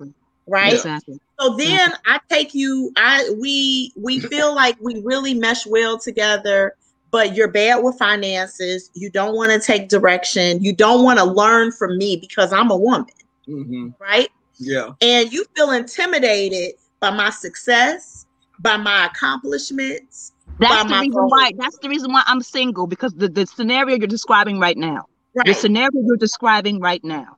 [0.46, 0.74] right?
[0.74, 1.20] Exactly.
[1.40, 6.74] So then I take you, I we we feel like we really mesh well together,
[7.10, 8.90] but you're bad with finances.
[8.94, 10.62] You don't want to take direction.
[10.62, 13.06] You don't want to learn from me because I'm a woman,
[13.46, 14.28] hmm right?
[14.58, 14.90] Yeah.
[15.00, 18.26] And you feel intimidated by my success,
[18.60, 20.32] by my accomplishments.
[20.58, 21.30] That's by the my reason goals.
[21.30, 21.52] why.
[21.56, 25.46] That's the reason why I'm single because the, the scenario you're describing right now, Right.
[25.46, 27.36] the scenario you're describing right now.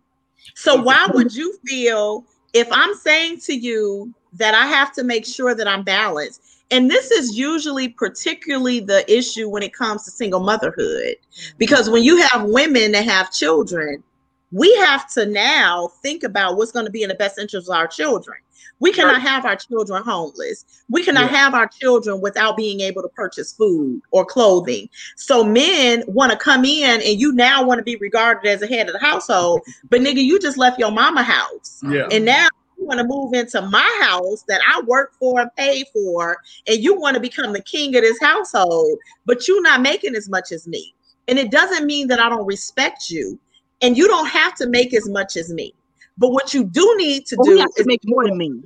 [0.54, 5.24] So why would you feel if I'm saying to you that I have to make
[5.24, 6.42] sure that I'm balanced?
[6.72, 11.16] And this is usually particularly the issue when it comes to single motherhood.
[11.58, 14.02] Because when you have women that have children,
[14.50, 17.74] we have to now think about what's going to be in the best interest of
[17.76, 18.38] our children.
[18.80, 20.64] We cannot have our children homeless.
[20.90, 21.36] We cannot Yeah.
[21.38, 24.88] have our children without being able to purchase food or clothing.
[25.16, 28.66] So men want to come in and you now want to be regarded as a
[28.66, 31.80] head of the household, but nigga, you just left your mama house.
[31.88, 32.08] Yeah.
[32.10, 32.48] And now
[32.84, 36.98] want to move into my house that I work for and pay for, and you
[36.98, 40.66] want to become the king of this household, but you're not making as much as
[40.66, 40.94] me.
[41.28, 43.38] And it doesn't mean that I don't respect you,
[43.80, 45.74] and you don't have to make as much as me.
[46.18, 48.62] But what you do need to Well, do have to is make more than me.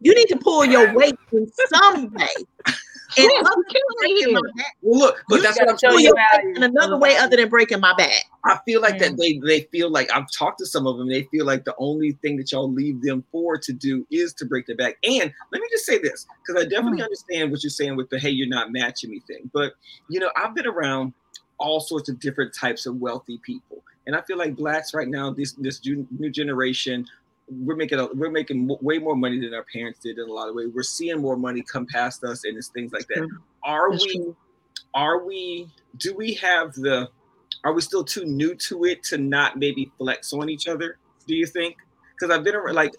[0.00, 2.28] you need to pull your weight in some way.
[3.16, 5.88] And Yes, other than breaking my back, Well, look, but you that's what I'm show
[5.88, 6.04] pull saying.
[6.06, 8.24] your value weight in another way other than breaking my back.
[8.44, 9.08] I feel like Yeah.
[9.08, 11.08] that they they feel like I've talked to some of them.
[11.08, 14.44] They feel like the only thing that y'all leave them for to do is to
[14.44, 14.96] break their back.
[15.04, 17.04] And let me just say this, because I definitely mm.
[17.04, 19.50] understand what you're saying with the hey, you're not matching me thing.
[19.54, 19.72] But
[20.10, 21.14] you know, I've been around
[21.58, 25.30] all sorts of different types of wealthy people, and I feel like blacks right now,
[25.30, 27.06] this this new generation,
[27.50, 30.32] we're making a, we're making mo- way more money than our parents did in a
[30.32, 30.68] lot of ways.
[30.74, 33.28] We're seeing more money come past us, and it's things like that.
[33.64, 34.14] Are That's we?
[34.16, 34.36] true.
[34.94, 35.68] Are we?
[35.98, 37.08] Do we have the?
[37.64, 40.98] Are we still too new to it to not maybe flex on each other?
[41.26, 41.76] Do you think?
[42.14, 42.74] Because I've been around.
[42.74, 42.94] Like,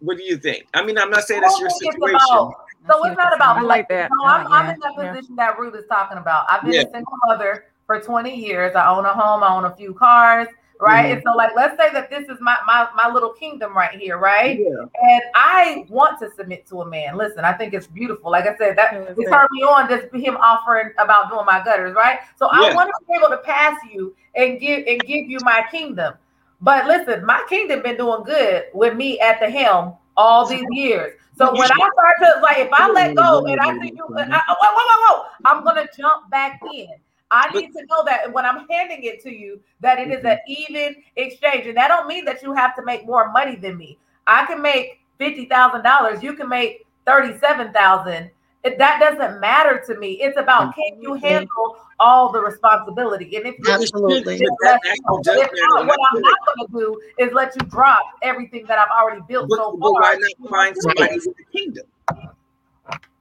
[0.00, 0.66] what do you think?
[0.74, 2.16] I mean, I'm not saying that's your don't think it's situation.
[2.30, 2.54] about-
[2.88, 4.10] So it's not about I like that.
[4.20, 5.12] No, I'm, I'm in that Yeah.
[5.12, 6.46] position that Ruth is talking about.
[6.48, 6.80] I've been Yeah.
[6.82, 8.74] a single mother for 20 years.
[8.74, 9.42] I own a home.
[9.42, 10.48] I own a few cars,
[10.80, 11.06] right?
[11.06, 11.12] Mhm.
[11.14, 14.18] And so, like, let's say that this is my my my little kingdom right here,
[14.18, 14.58] right?
[14.58, 14.84] Yeah.
[15.02, 17.16] And I want to submit to a man.
[17.16, 18.30] Listen, I think it's beautiful.
[18.30, 21.62] Like I said, that Yeah, it turned me on just him offering about doing my
[21.64, 22.20] gutters, right?
[22.36, 25.64] So I want to be able to pass you and give and give you my
[25.70, 26.14] kingdom.
[26.60, 31.14] But listen, my kingdom been doing good with me at the helm all these years.
[31.36, 34.22] So when I start to like, if I let go and I see you, I,
[34.36, 36.88] I- whoa, whoa, whoa, whoa, I'm gonna jump back in.
[37.30, 40.38] I need to know that when I'm handing it to you, that it is an
[40.48, 40.72] mm-hmm.
[40.72, 43.98] even exchange, and that don't mean that you have to make more money than me.
[44.26, 46.22] I can make fifty thousand dollars.
[46.22, 48.30] You can make thirty-seven thousand.
[48.62, 50.20] That doesn't matter to me.
[50.20, 53.36] It's about can you handle all the responsibility?
[53.36, 54.36] And if you Absolutely.
[54.36, 57.54] just But that let- actually if not, what I'm not going to do is let
[57.56, 60.02] you drop everything that I've already built But, so but far.
[60.02, 61.86] why not find somebody with a kingdom?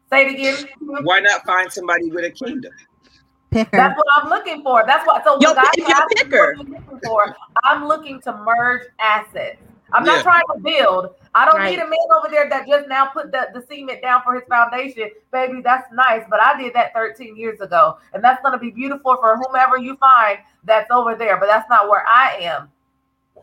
[0.10, 0.68] Say it again.
[1.04, 2.74] Why not find somebody with a kingdom?
[3.52, 3.78] Picker.
[3.78, 4.84] That's what I'm looking for.
[4.86, 5.24] That's what.
[5.24, 7.36] So Yo, what if you're a picker, I'm looking for.
[7.64, 9.58] I'm looking to merge assets.
[9.92, 10.18] I'm Yeah.
[10.18, 11.16] not trying to build.
[11.34, 11.72] I don't Right.
[11.72, 14.44] need a man over there that just now put the, the cement down for his
[14.48, 15.10] foundation.
[15.32, 17.98] Baby, that's nice, but I did that 13 years ago.
[18.14, 21.38] And that's going to be beautiful for whomever you find that's over there.
[21.38, 22.70] But that's not where I am.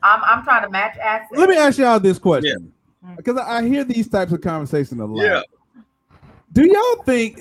[0.02, 1.32] I'm, I'm trying to match assets.
[1.32, 2.72] Let me ask y'all this question
[3.16, 5.24] because I, I hear these types of conversations a lot.
[5.24, 5.42] Yeah.
[6.52, 7.40] Do y'all think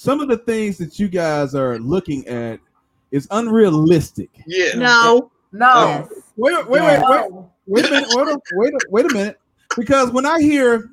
[0.00, 2.58] some of the things that you guys are looking at
[3.10, 4.30] is unrealistic?
[4.46, 4.72] Yeah.
[4.76, 5.30] No.
[5.52, 5.68] no.
[5.68, 6.08] Um, yes.
[6.36, 7.30] Wait, wait, wait, wait,
[7.66, 9.40] wait a minute, wait a, wait, a, wait a minute.
[9.76, 10.90] Because when I hear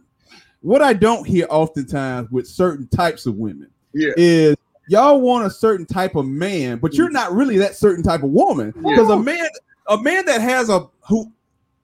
[0.59, 4.11] what I don't hear oftentimes with certain types of women Yeah.
[4.17, 4.57] is
[4.89, 8.31] y'all want a certain type of man, but you're not really that certain type of
[8.31, 8.71] woman.
[8.71, 9.47] Because a man,
[9.87, 11.31] a man that has a who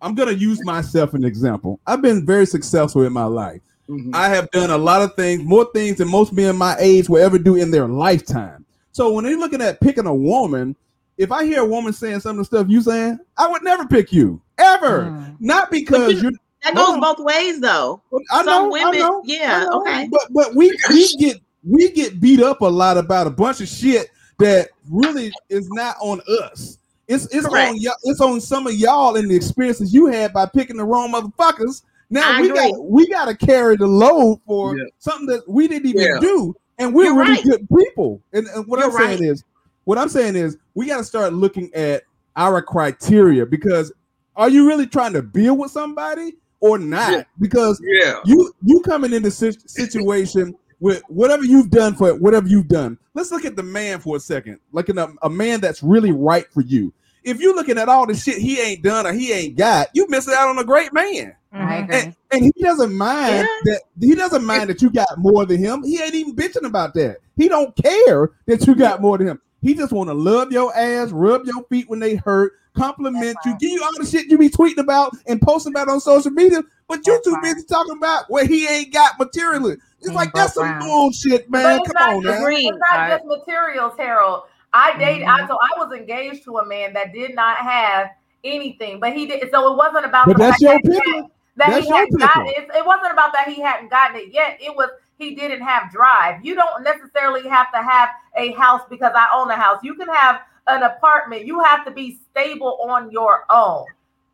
[0.01, 1.80] I'm gonna use myself an example.
[1.88, 3.61] I've been very successful in my life.
[3.89, 4.13] Mhm.
[4.13, 7.21] I have done a lot of things, more things than most men my age will
[7.21, 8.65] ever do in their lifetime.
[8.91, 10.75] So when you're looking at picking a woman,
[11.17, 13.86] if I hear a woman saying some of the stuff you saying, I would never
[13.86, 15.03] pick you ever.
[15.05, 15.36] Mm.
[15.39, 16.31] Not because you- you're.
[16.63, 17.01] That goes on.
[17.01, 18.01] both ways though.
[18.31, 19.81] I know, Some I women, know, yeah, I know.
[19.81, 20.07] okay.
[20.09, 23.67] But but we we get we get beat up a lot about a bunch of
[23.67, 24.07] shit
[24.39, 26.77] that really is not on us.
[27.09, 27.71] It's it's Correct.
[27.71, 27.95] on y'all.
[28.03, 31.81] It's on some of y'all and the experiences you had by picking the wrong motherfuckers.
[32.14, 32.72] Now I we agree.
[32.72, 34.84] got we got to carry the load for Yeah.
[34.99, 36.20] something that we didn't even Yeah.
[36.22, 37.43] do, and we're You're really right.
[37.43, 38.22] good people.
[38.34, 39.43] And, and what You're I'm saying is,
[39.86, 42.03] what I'm saying is, we got to start looking at
[42.36, 43.91] our criteria because
[44.36, 47.11] are you really trying to build with somebody or not?
[47.11, 47.24] Yeah.
[47.39, 48.20] Because Yeah.
[48.26, 52.97] you you coming in this situation with whatever you've done for whatever you've done.
[53.14, 54.59] Let's look at the man for a second.
[54.72, 56.91] Looking at a man that's really right for you.
[57.24, 60.07] If you're looking at all the shit he ain't done or he ain't got, you
[60.09, 61.36] missing out on a great man.
[61.51, 61.84] I Mhm.
[61.84, 61.95] agree.
[61.99, 63.47] And, and he doesn't mind Yeah.
[63.65, 65.84] that he doesn't mind that you got more than him.
[65.84, 67.17] He ain't even bitching about that.
[67.38, 69.41] He don't care that you got more than him.
[69.61, 73.55] He just want to love your ass, rub your feet when they hurt, compliment you,
[73.59, 76.61] give you all the shit you be tweeting about and posting about on social media.
[76.89, 77.43] But you That's too right.
[77.43, 79.78] busy talking about what he ain't got materially.
[80.01, 80.82] It's like that's some Brown.
[80.82, 81.80] bullshit, But man.
[81.80, 82.41] it's Come not on just, now.
[82.45, 82.67] Agreed.
[82.67, 84.41] It's not just materials, Harold.
[84.74, 85.43] I dated, Mhm.
[85.43, 88.09] I so I was engaged to a man that did not have
[88.43, 89.49] anything, but he did.
[89.51, 91.97] So it wasn't about But the that's your that he had- that That's he your
[91.99, 92.69] hadn't gotten it.
[92.76, 94.57] It wasn't about that he hadn't gotten it yet.
[94.59, 96.43] It was he didn't have drive.
[96.43, 99.78] You don't necessarily have to have a house because I own a house.
[99.84, 101.45] You can have an apartment.
[101.45, 103.86] You have to be stable on your own.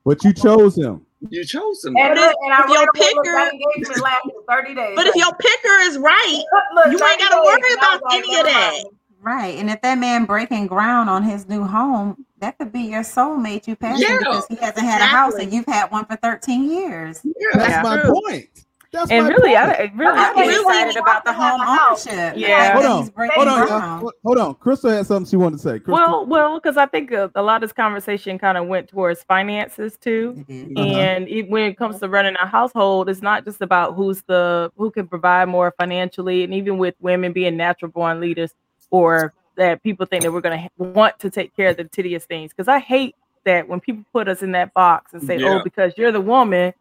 [0.05, 1.05] But you chose him.
[1.29, 1.97] You chose him.
[1.97, 4.31] And, But look, if- and I if your ran away with picker- that engagement lasted
[4.47, 4.95] 30 days.
[4.95, 6.43] But if your picker is right,
[6.75, 8.71] Look, you ain't gotta worry and I was about any of that.
[8.71, 8.85] mind.
[9.21, 9.57] Right.
[9.57, 13.67] And if that man breaking ground on his new home, that could be your soulmate
[13.67, 14.17] you passing Yeah.
[14.19, 17.21] because he hasn't had a house and you've had one for 13 years.
[17.25, 17.33] Yeah.
[17.53, 17.81] That's Yeah.
[17.83, 18.13] my True.
[18.25, 18.47] point.
[18.91, 19.57] That's And my really, point.
[19.57, 22.33] I really, I'm I excited can't- about the home ownership.
[22.33, 22.73] The Yeah.
[22.73, 22.91] hold on,
[23.35, 23.69] hold on, ground.
[23.69, 23.99] y'all.
[23.99, 24.55] Hold- hold on.
[24.55, 25.79] Crystal had something she wanted to say.
[25.79, 28.87] Crystal, well, well, because I think a, a lot of this conversation kind of went
[28.87, 30.43] towards finances too.
[30.49, 30.71] Mhm.
[30.75, 30.97] Uh-huh.
[30.97, 34.71] and it, when it comes to running a household it's not just about who's the
[34.75, 38.55] who can provide more financially and even with women being natural born leaders
[38.91, 42.25] or that people think that we're going to want to take care of the tedious
[42.25, 43.15] things because i hate
[43.45, 45.59] that when people put us in that box and say Yeah.
[45.59, 46.73] oh because you're the woman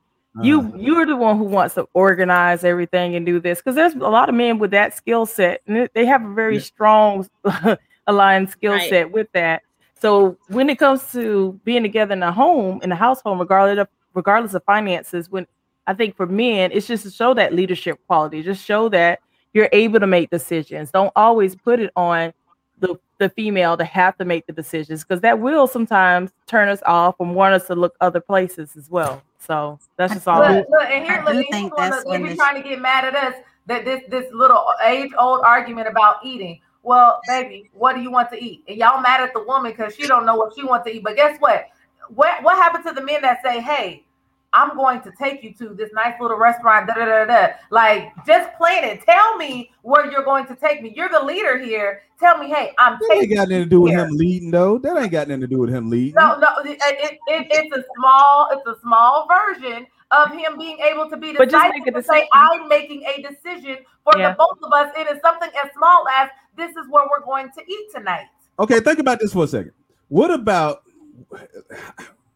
[0.43, 3.95] you Uh, you're the one who wants to organize everything and do this because there's
[3.95, 6.61] a lot of men with that skill set and they- they have a very Yeah.
[6.63, 7.27] strong
[8.07, 8.89] aligned skill Right.
[8.89, 9.63] set with that
[10.01, 13.89] so when it comes to being together in a home in a household regardless of
[14.15, 15.47] regardless of finances when
[15.87, 19.21] i think for men it's just to show that leadership quality just show that
[19.55, 22.33] you're able to make decisions don't always put it on
[22.81, 26.81] the the female to have to make the decisions because that will sometimes turn us
[26.87, 30.67] off and want us to look other places as well so that's just all Look,
[30.69, 32.63] look, and here, I look, do and think here's that's one when if you're trying
[32.63, 33.35] to get mad at us,
[33.67, 36.61] that this this little age old argument about eating.
[36.83, 38.65] Well, baby, what do you want to eat?
[38.69, 41.05] And y'all mad at the woman because she don't know what she wants to eat.
[41.05, 41.69] But guess what?
[42.09, 44.05] What what happened to the men that say, "Hey,
[44.53, 46.87] I'm going to take you to this nice little restaurant"?
[46.87, 47.49] Da da da da.
[47.71, 49.03] Like, just plan it.
[49.05, 50.93] Tell me where you're going to take me.
[50.97, 52.03] You're the leader here.
[52.19, 54.05] Tell me, hey, I'm that ain't got nothing to do with here.
[54.07, 54.79] him leading, though.
[54.79, 56.15] That ain't got nothing to do with him leading.
[56.15, 60.79] No, no, it, it, it, it's a small, it's a small version of him being
[60.81, 62.29] able to be But just decisive make a to say.
[62.33, 64.31] I'm making a decision for Yeah.
[64.31, 64.91] the both of us.
[64.97, 68.27] It is something as small as this is where we're going to eat tonight.
[68.59, 69.73] Okay, think about this for a second.
[70.09, 70.83] What about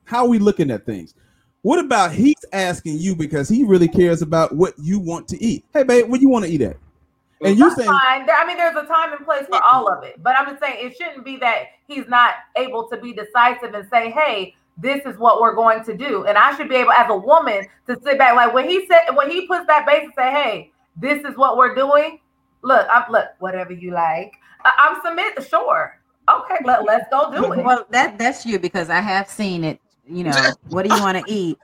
[0.04, 1.14] how are we looking at things?
[1.62, 5.64] What about he's asking you because he really cares about what you want to eat?
[5.72, 6.76] Hey, babe, what do you want to eat at?
[7.44, 8.28] And you That's saying, fine.
[8.28, 10.22] I mean, there's a time and place for all of it.
[10.22, 13.88] But I'm just saying it shouldn't be that he's not able to be decisive and
[13.90, 16.24] say, hey, this is what we're going to do.
[16.24, 18.34] And I should be able, as a woman, to sit back.
[18.34, 21.56] Like when he said, when he puts that base and say, hey, this is what
[21.56, 22.20] we're doing.
[22.62, 24.34] Look, I'm look, whatever you like.
[24.64, 25.98] I, I'm submit, sure.
[26.28, 27.64] Okay, let, let's go do it.
[27.64, 29.80] Well, that that's you because I have seen it.
[30.08, 31.58] You know, what do you want to eat?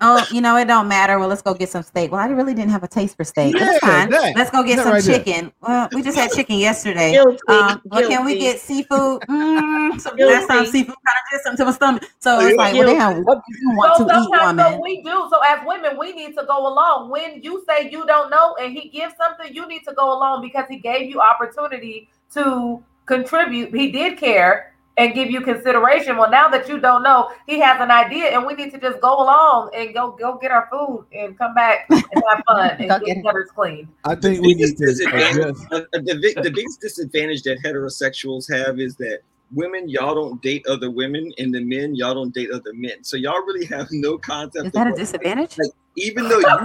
[0.00, 1.20] Oh, you know, it don't matter.
[1.20, 2.10] Well, let's go get some steak.
[2.10, 3.54] Well, I really didn't have a taste for steak.
[3.54, 4.10] Yeah, That's fine.
[4.10, 5.18] that- let's go get some right there.
[5.18, 5.52] chicken.
[5.60, 7.12] Well, we just had chicken yesterday.
[7.12, 9.22] Guilty, Um, well, can we get seafood?
[9.22, 10.32] Mm, so Guilty.
[10.34, 12.04] that sounds seafood kind of did something to my stomach.
[12.18, 14.56] So it's like, well, damn, what do you want So to eat, woman?
[14.56, 17.10] what we do, so as women, we need to go along.
[17.10, 20.42] When you say you don't know and he gives something, you need to go along
[20.42, 23.72] because he gave you opportunity to contribute.
[23.72, 26.16] He did care and give you consideration.
[26.16, 29.00] Well, now that you don't know, he has an idea, and we need to just
[29.00, 32.88] go along and go go get our food and come back and have fun and
[32.88, 33.88] get get gutters clean.
[34.04, 38.50] I think we need biggest to disadvantage, uh, uh, the, the biggest disadvantage that heterosexuals
[38.52, 39.20] have is that
[39.52, 43.16] women y'all don't date other women and the men y'all don't date other men so
[43.16, 45.58] y'all really have no concept Is that a of- disadvantage?
[45.58, 46.60] like, even though you I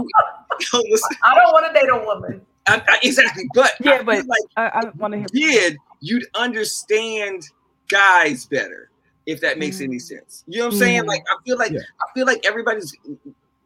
[1.35, 2.41] don't want to date a woman.
[2.67, 5.27] I, I, exactly but Yeah, I but- like I, I want to hear.
[5.33, 7.43] did you'd understand
[7.89, 8.89] guys better
[9.25, 10.43] if that makes any sense.
[10.47, 11.03] You know what i'm saying?
[11.03, 11.07] Mhm.
[11.07, 11.79] like i feel like Yeah.
[12.01, 12.95] i feel like everybody's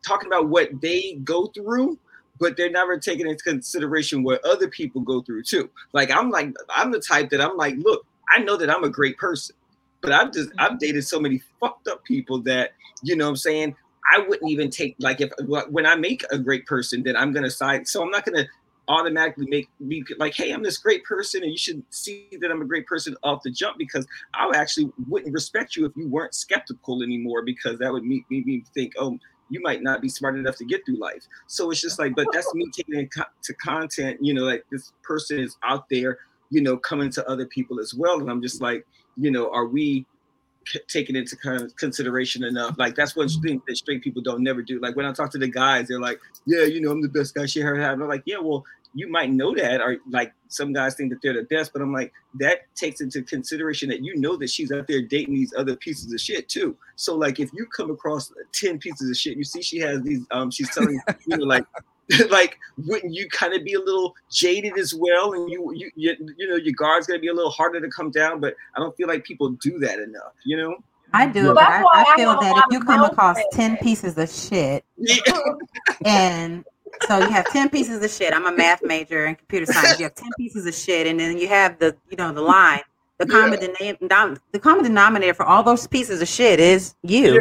[0.05, 1.97] talking about what they go through
[2.39, 5.69] but they're never taking into consideration what other people go through too.
[5.93, 8.89] Like i'm like i'm the type that i'm like look i know that i'm a
[8.89, 9.55] great person
[10.01, 12.71] but i've just i've dated so many fucked up people that
[13.03, 13.75] you know what i'm saying?
[14.13, 15.31] I wouldn't even take like if
[15.69, 18.45] when i make a great person then i'm gonna side so i'm not gonna
[18.87, 22.61] automatically make me like, hey, I'm this great person, and you should see that I'm
[22.61, 26.35] a great person off the jump because I actually wouldn't respect you if you weren't
[26.35, 29.17] skeptical anymore because that would make me think, oh,
[29.49, 31.23] you might not be smart enough to get through life.
[31.47, 33.09] So it's just like, but that's me taking it
[33.43, 36.17] to content, you know, like this person is out there,
[36.49, 38.85] you know, coming to other people as well, and I'm just like,
[39.17, 40.05] you know, are we
[40.87, 42.75] taking into con- consideration enough?
[42.77, 44.79] Like that's one thing that straight people don't never do.
[44.79, 47.33] Like when I talk to the guys, they're like, yeah, you know, I'm the best
[47.33, 47.93] guy she ever had.
[47.93, 48.63] And I'm like, yeah, well,
[48.95, 51.91] you might know that, or like some guys think that they're the best, but I'm
[51.91, 55.75] like, that takes into consideration that you know that she's out there dating these other
[55.75, 56.77] pieces of shit too.
[56.95, 60.25] So like, if you come across ten pieces of shit, you see she has these,
[60.31, 61.65] um, she's telling you know like.
[62.29, 66.15] like wouldn't you kind of be a little jaded as well and you, you you
[66.37, 68.95] you know your guard's gonna be a little harder to come down but i don't
[68.97, 70.75] feel like people do that enough you know
[71.15, 71.45] I do, Yeah.
[71.49, 73.47] but That's I, why I I feel have a that if you come across fans.
[73.53, 75.15] 10 pieces of shit Yeah.
[76.05, 76.65] and
[77.07, 78.33] so you have 10 pieces of shit.
[78.33, 79.99] I'm a math major in computer science.
[79.99, 82.81] You have 10 pieces of shit, and then you have the, you know, the line.
[83.17, 87.39] The common denom- the common denominator for all those pieces of shit is you.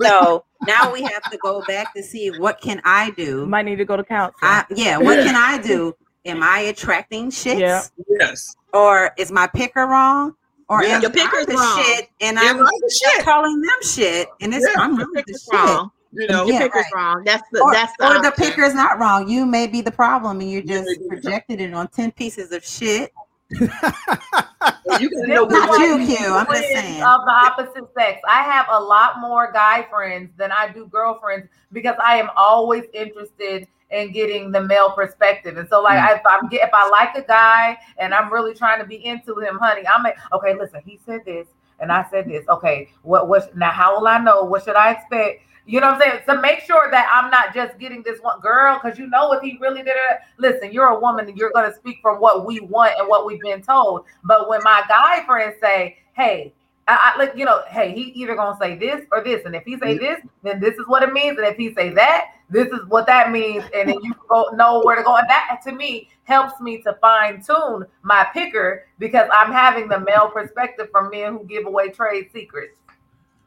[0.00, 3.46] So now we have to go back to see what can I do.
[3.46, 4.34] Might need to go to council.
[4.42, 5.94] I, yeah, what can I do?
[6.24, 7.58] Am I attracting shits?
[7.60, 7.82] Yeah.
[8.20, 10.34] yes Or is my picker wrong?
[10.70, 10.96] Or Yeah.
[10.96, 11.82] am Your picker's the wrong.
[11.84, 13.22] shit and Yeah, I'm right, shit.
[13.24, 14.28] calling them shit?
[14.40, 14.80] And it's Yeah.
[14.80, 15.52] I'm really the It's shit.
[15.52, 15.90] wrong.
[16.16, 16.94] You know, Your picker's right.
[16.94, 17.24] wrong.
[17.24, 18.44] That's the or, that's the, or the option.
[18.44, 19.28] picker is not wrong.
[19.28, 22.64] You may be the problem, and you're just be projected it on ten pieces of
[22.64, 23.12] shit.
[23.50, 26.34] You gotta know Not you, Q.
[26.34, 27.02] I'm just saying.
[27.02, 28.20] Of the opposite sex.
[28.28, 32.84] I have a lot more guy friends than I do girlfriends because I am always
[32.92, 35.56] interested in getting the male perspective.
[35.56, 36.16] And so, like, Mm.
[36.16, 39.38] if I'm get, if I like a guy and I'm really trying to be into
[39.38, 41.46] him, honey, I'm like, okay, listen, he said this
[41.80, 42.44] and I said this.
[42.48, 43.70] Okay, what what now?
[43.70, 44.44] How will I know?
[44.44, 45.42] What should I expect?
[45.66, 46.22] You know what I'm saying?
[46.26, 49.42] So make sure that I'm not just getting this one girl, because you know if
[49.42, 50.18] he really did it.
[50.36, 53.40] Listen, you're a woman and you're gonna speak from what we want and what we've
[53.40, 54.04] been told.
[54.24, 56.52] But when my guy friends say, "Hey,"
[56.86, 59.64] I, I like you know, hey, he either gonna say this or this, and if
[59.64, 62.68] he say this, then this is what it means, and if he say that, this
[62.68, 65.16] is what that means, and then you go know where to go.
[65.16, 70.00] And that to me helps me to fine tune my picker because I'm having the
[70.00, 72.76] male perspective from men who give away trade secrets.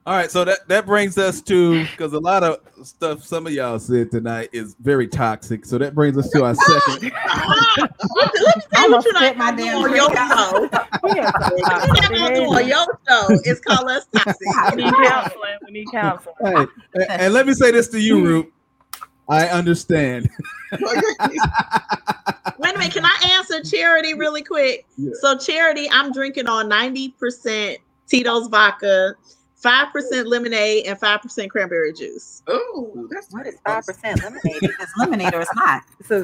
[0.08, 3.52] All right, so that, that brings us to because a lot of stuff some of
[3.52, 5.66] y'all said tonight is very toxic.
[5.66, 6.94] So that brings us to our second.
[6.94, 7.12] Let me
[8.16, 10.70] let me tell you what you're not my gonna do damn on your show.
[11.08, 13.28] Yeah, You're not gonna do on your show.
[13.44, 14.38] It's called Less Toxic.
[14.78, 15.58] we need counseling.
[15.66, 16.36] We need counseling.
[16.40, 18.54] Hey, and, and let me say this to you, Root.
[19.28, 20.30] I understand.
[20.72, 24.86] Wait a minute, can I answer Charity really quick?
[24.96, 25.12] Yeah.
[25.20, 27.76] So Charity, I'm drinking on 90%
[28.08, 29.16] Tito's vodka,
[29.68, 32.42] 5% lemonade, and 5% cranberry juice.
[32.48, 34.62] Oh, that's What is five percent lemonade?
[34.62, 35.82] It's lemonade or it's not.
[36.06, 36.22] So,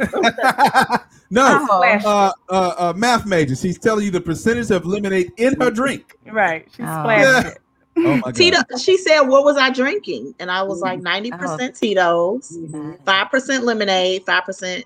[1.30, 1.82] no, Oh.
[2.06, 3.56] uh, uh, uh, math major.
[3.56, 6.16] She's telling you the percentage of lemonade in her drink.
[6.32, 6.66] right.
[6.72, 7.02] She's Oh.
[7.04, 7.58] splashed it.
[7.96, 8.36] Oh my god.
[8.36, 10.34] Tito, she said, What was I drinking?
[10.40, 14.84] And I was like 90% Tito's, 5% lemonade, 5%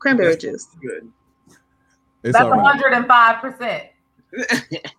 [0.00, 0.66] cranberry juice.
[0.82, 1.08] good.
[2.24, 3.84] It's That's 105 percent.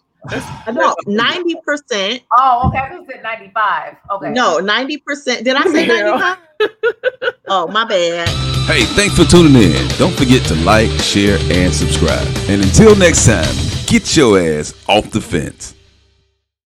[0.74, 2.24] No, 90%.
[2.38, 2.78] Oh, okay.
[2.78, 3.96] I think said 95.
[4.12, 4.32] Okay.
[4.32, 5.44] No, 90%.
[5.44, 6.36] Did I say Yeah.
[6.60, 7.34] 95?
[7.48, 8.28] oh, my bad.
[8.68, 9.88] Hey, thanks for tuning in.
[9.98, 12.28] Don't forget to like, share, and subscribe.
[12.50, 13.56] And until next time,
[13.88, 15.74] get your ass off the fence.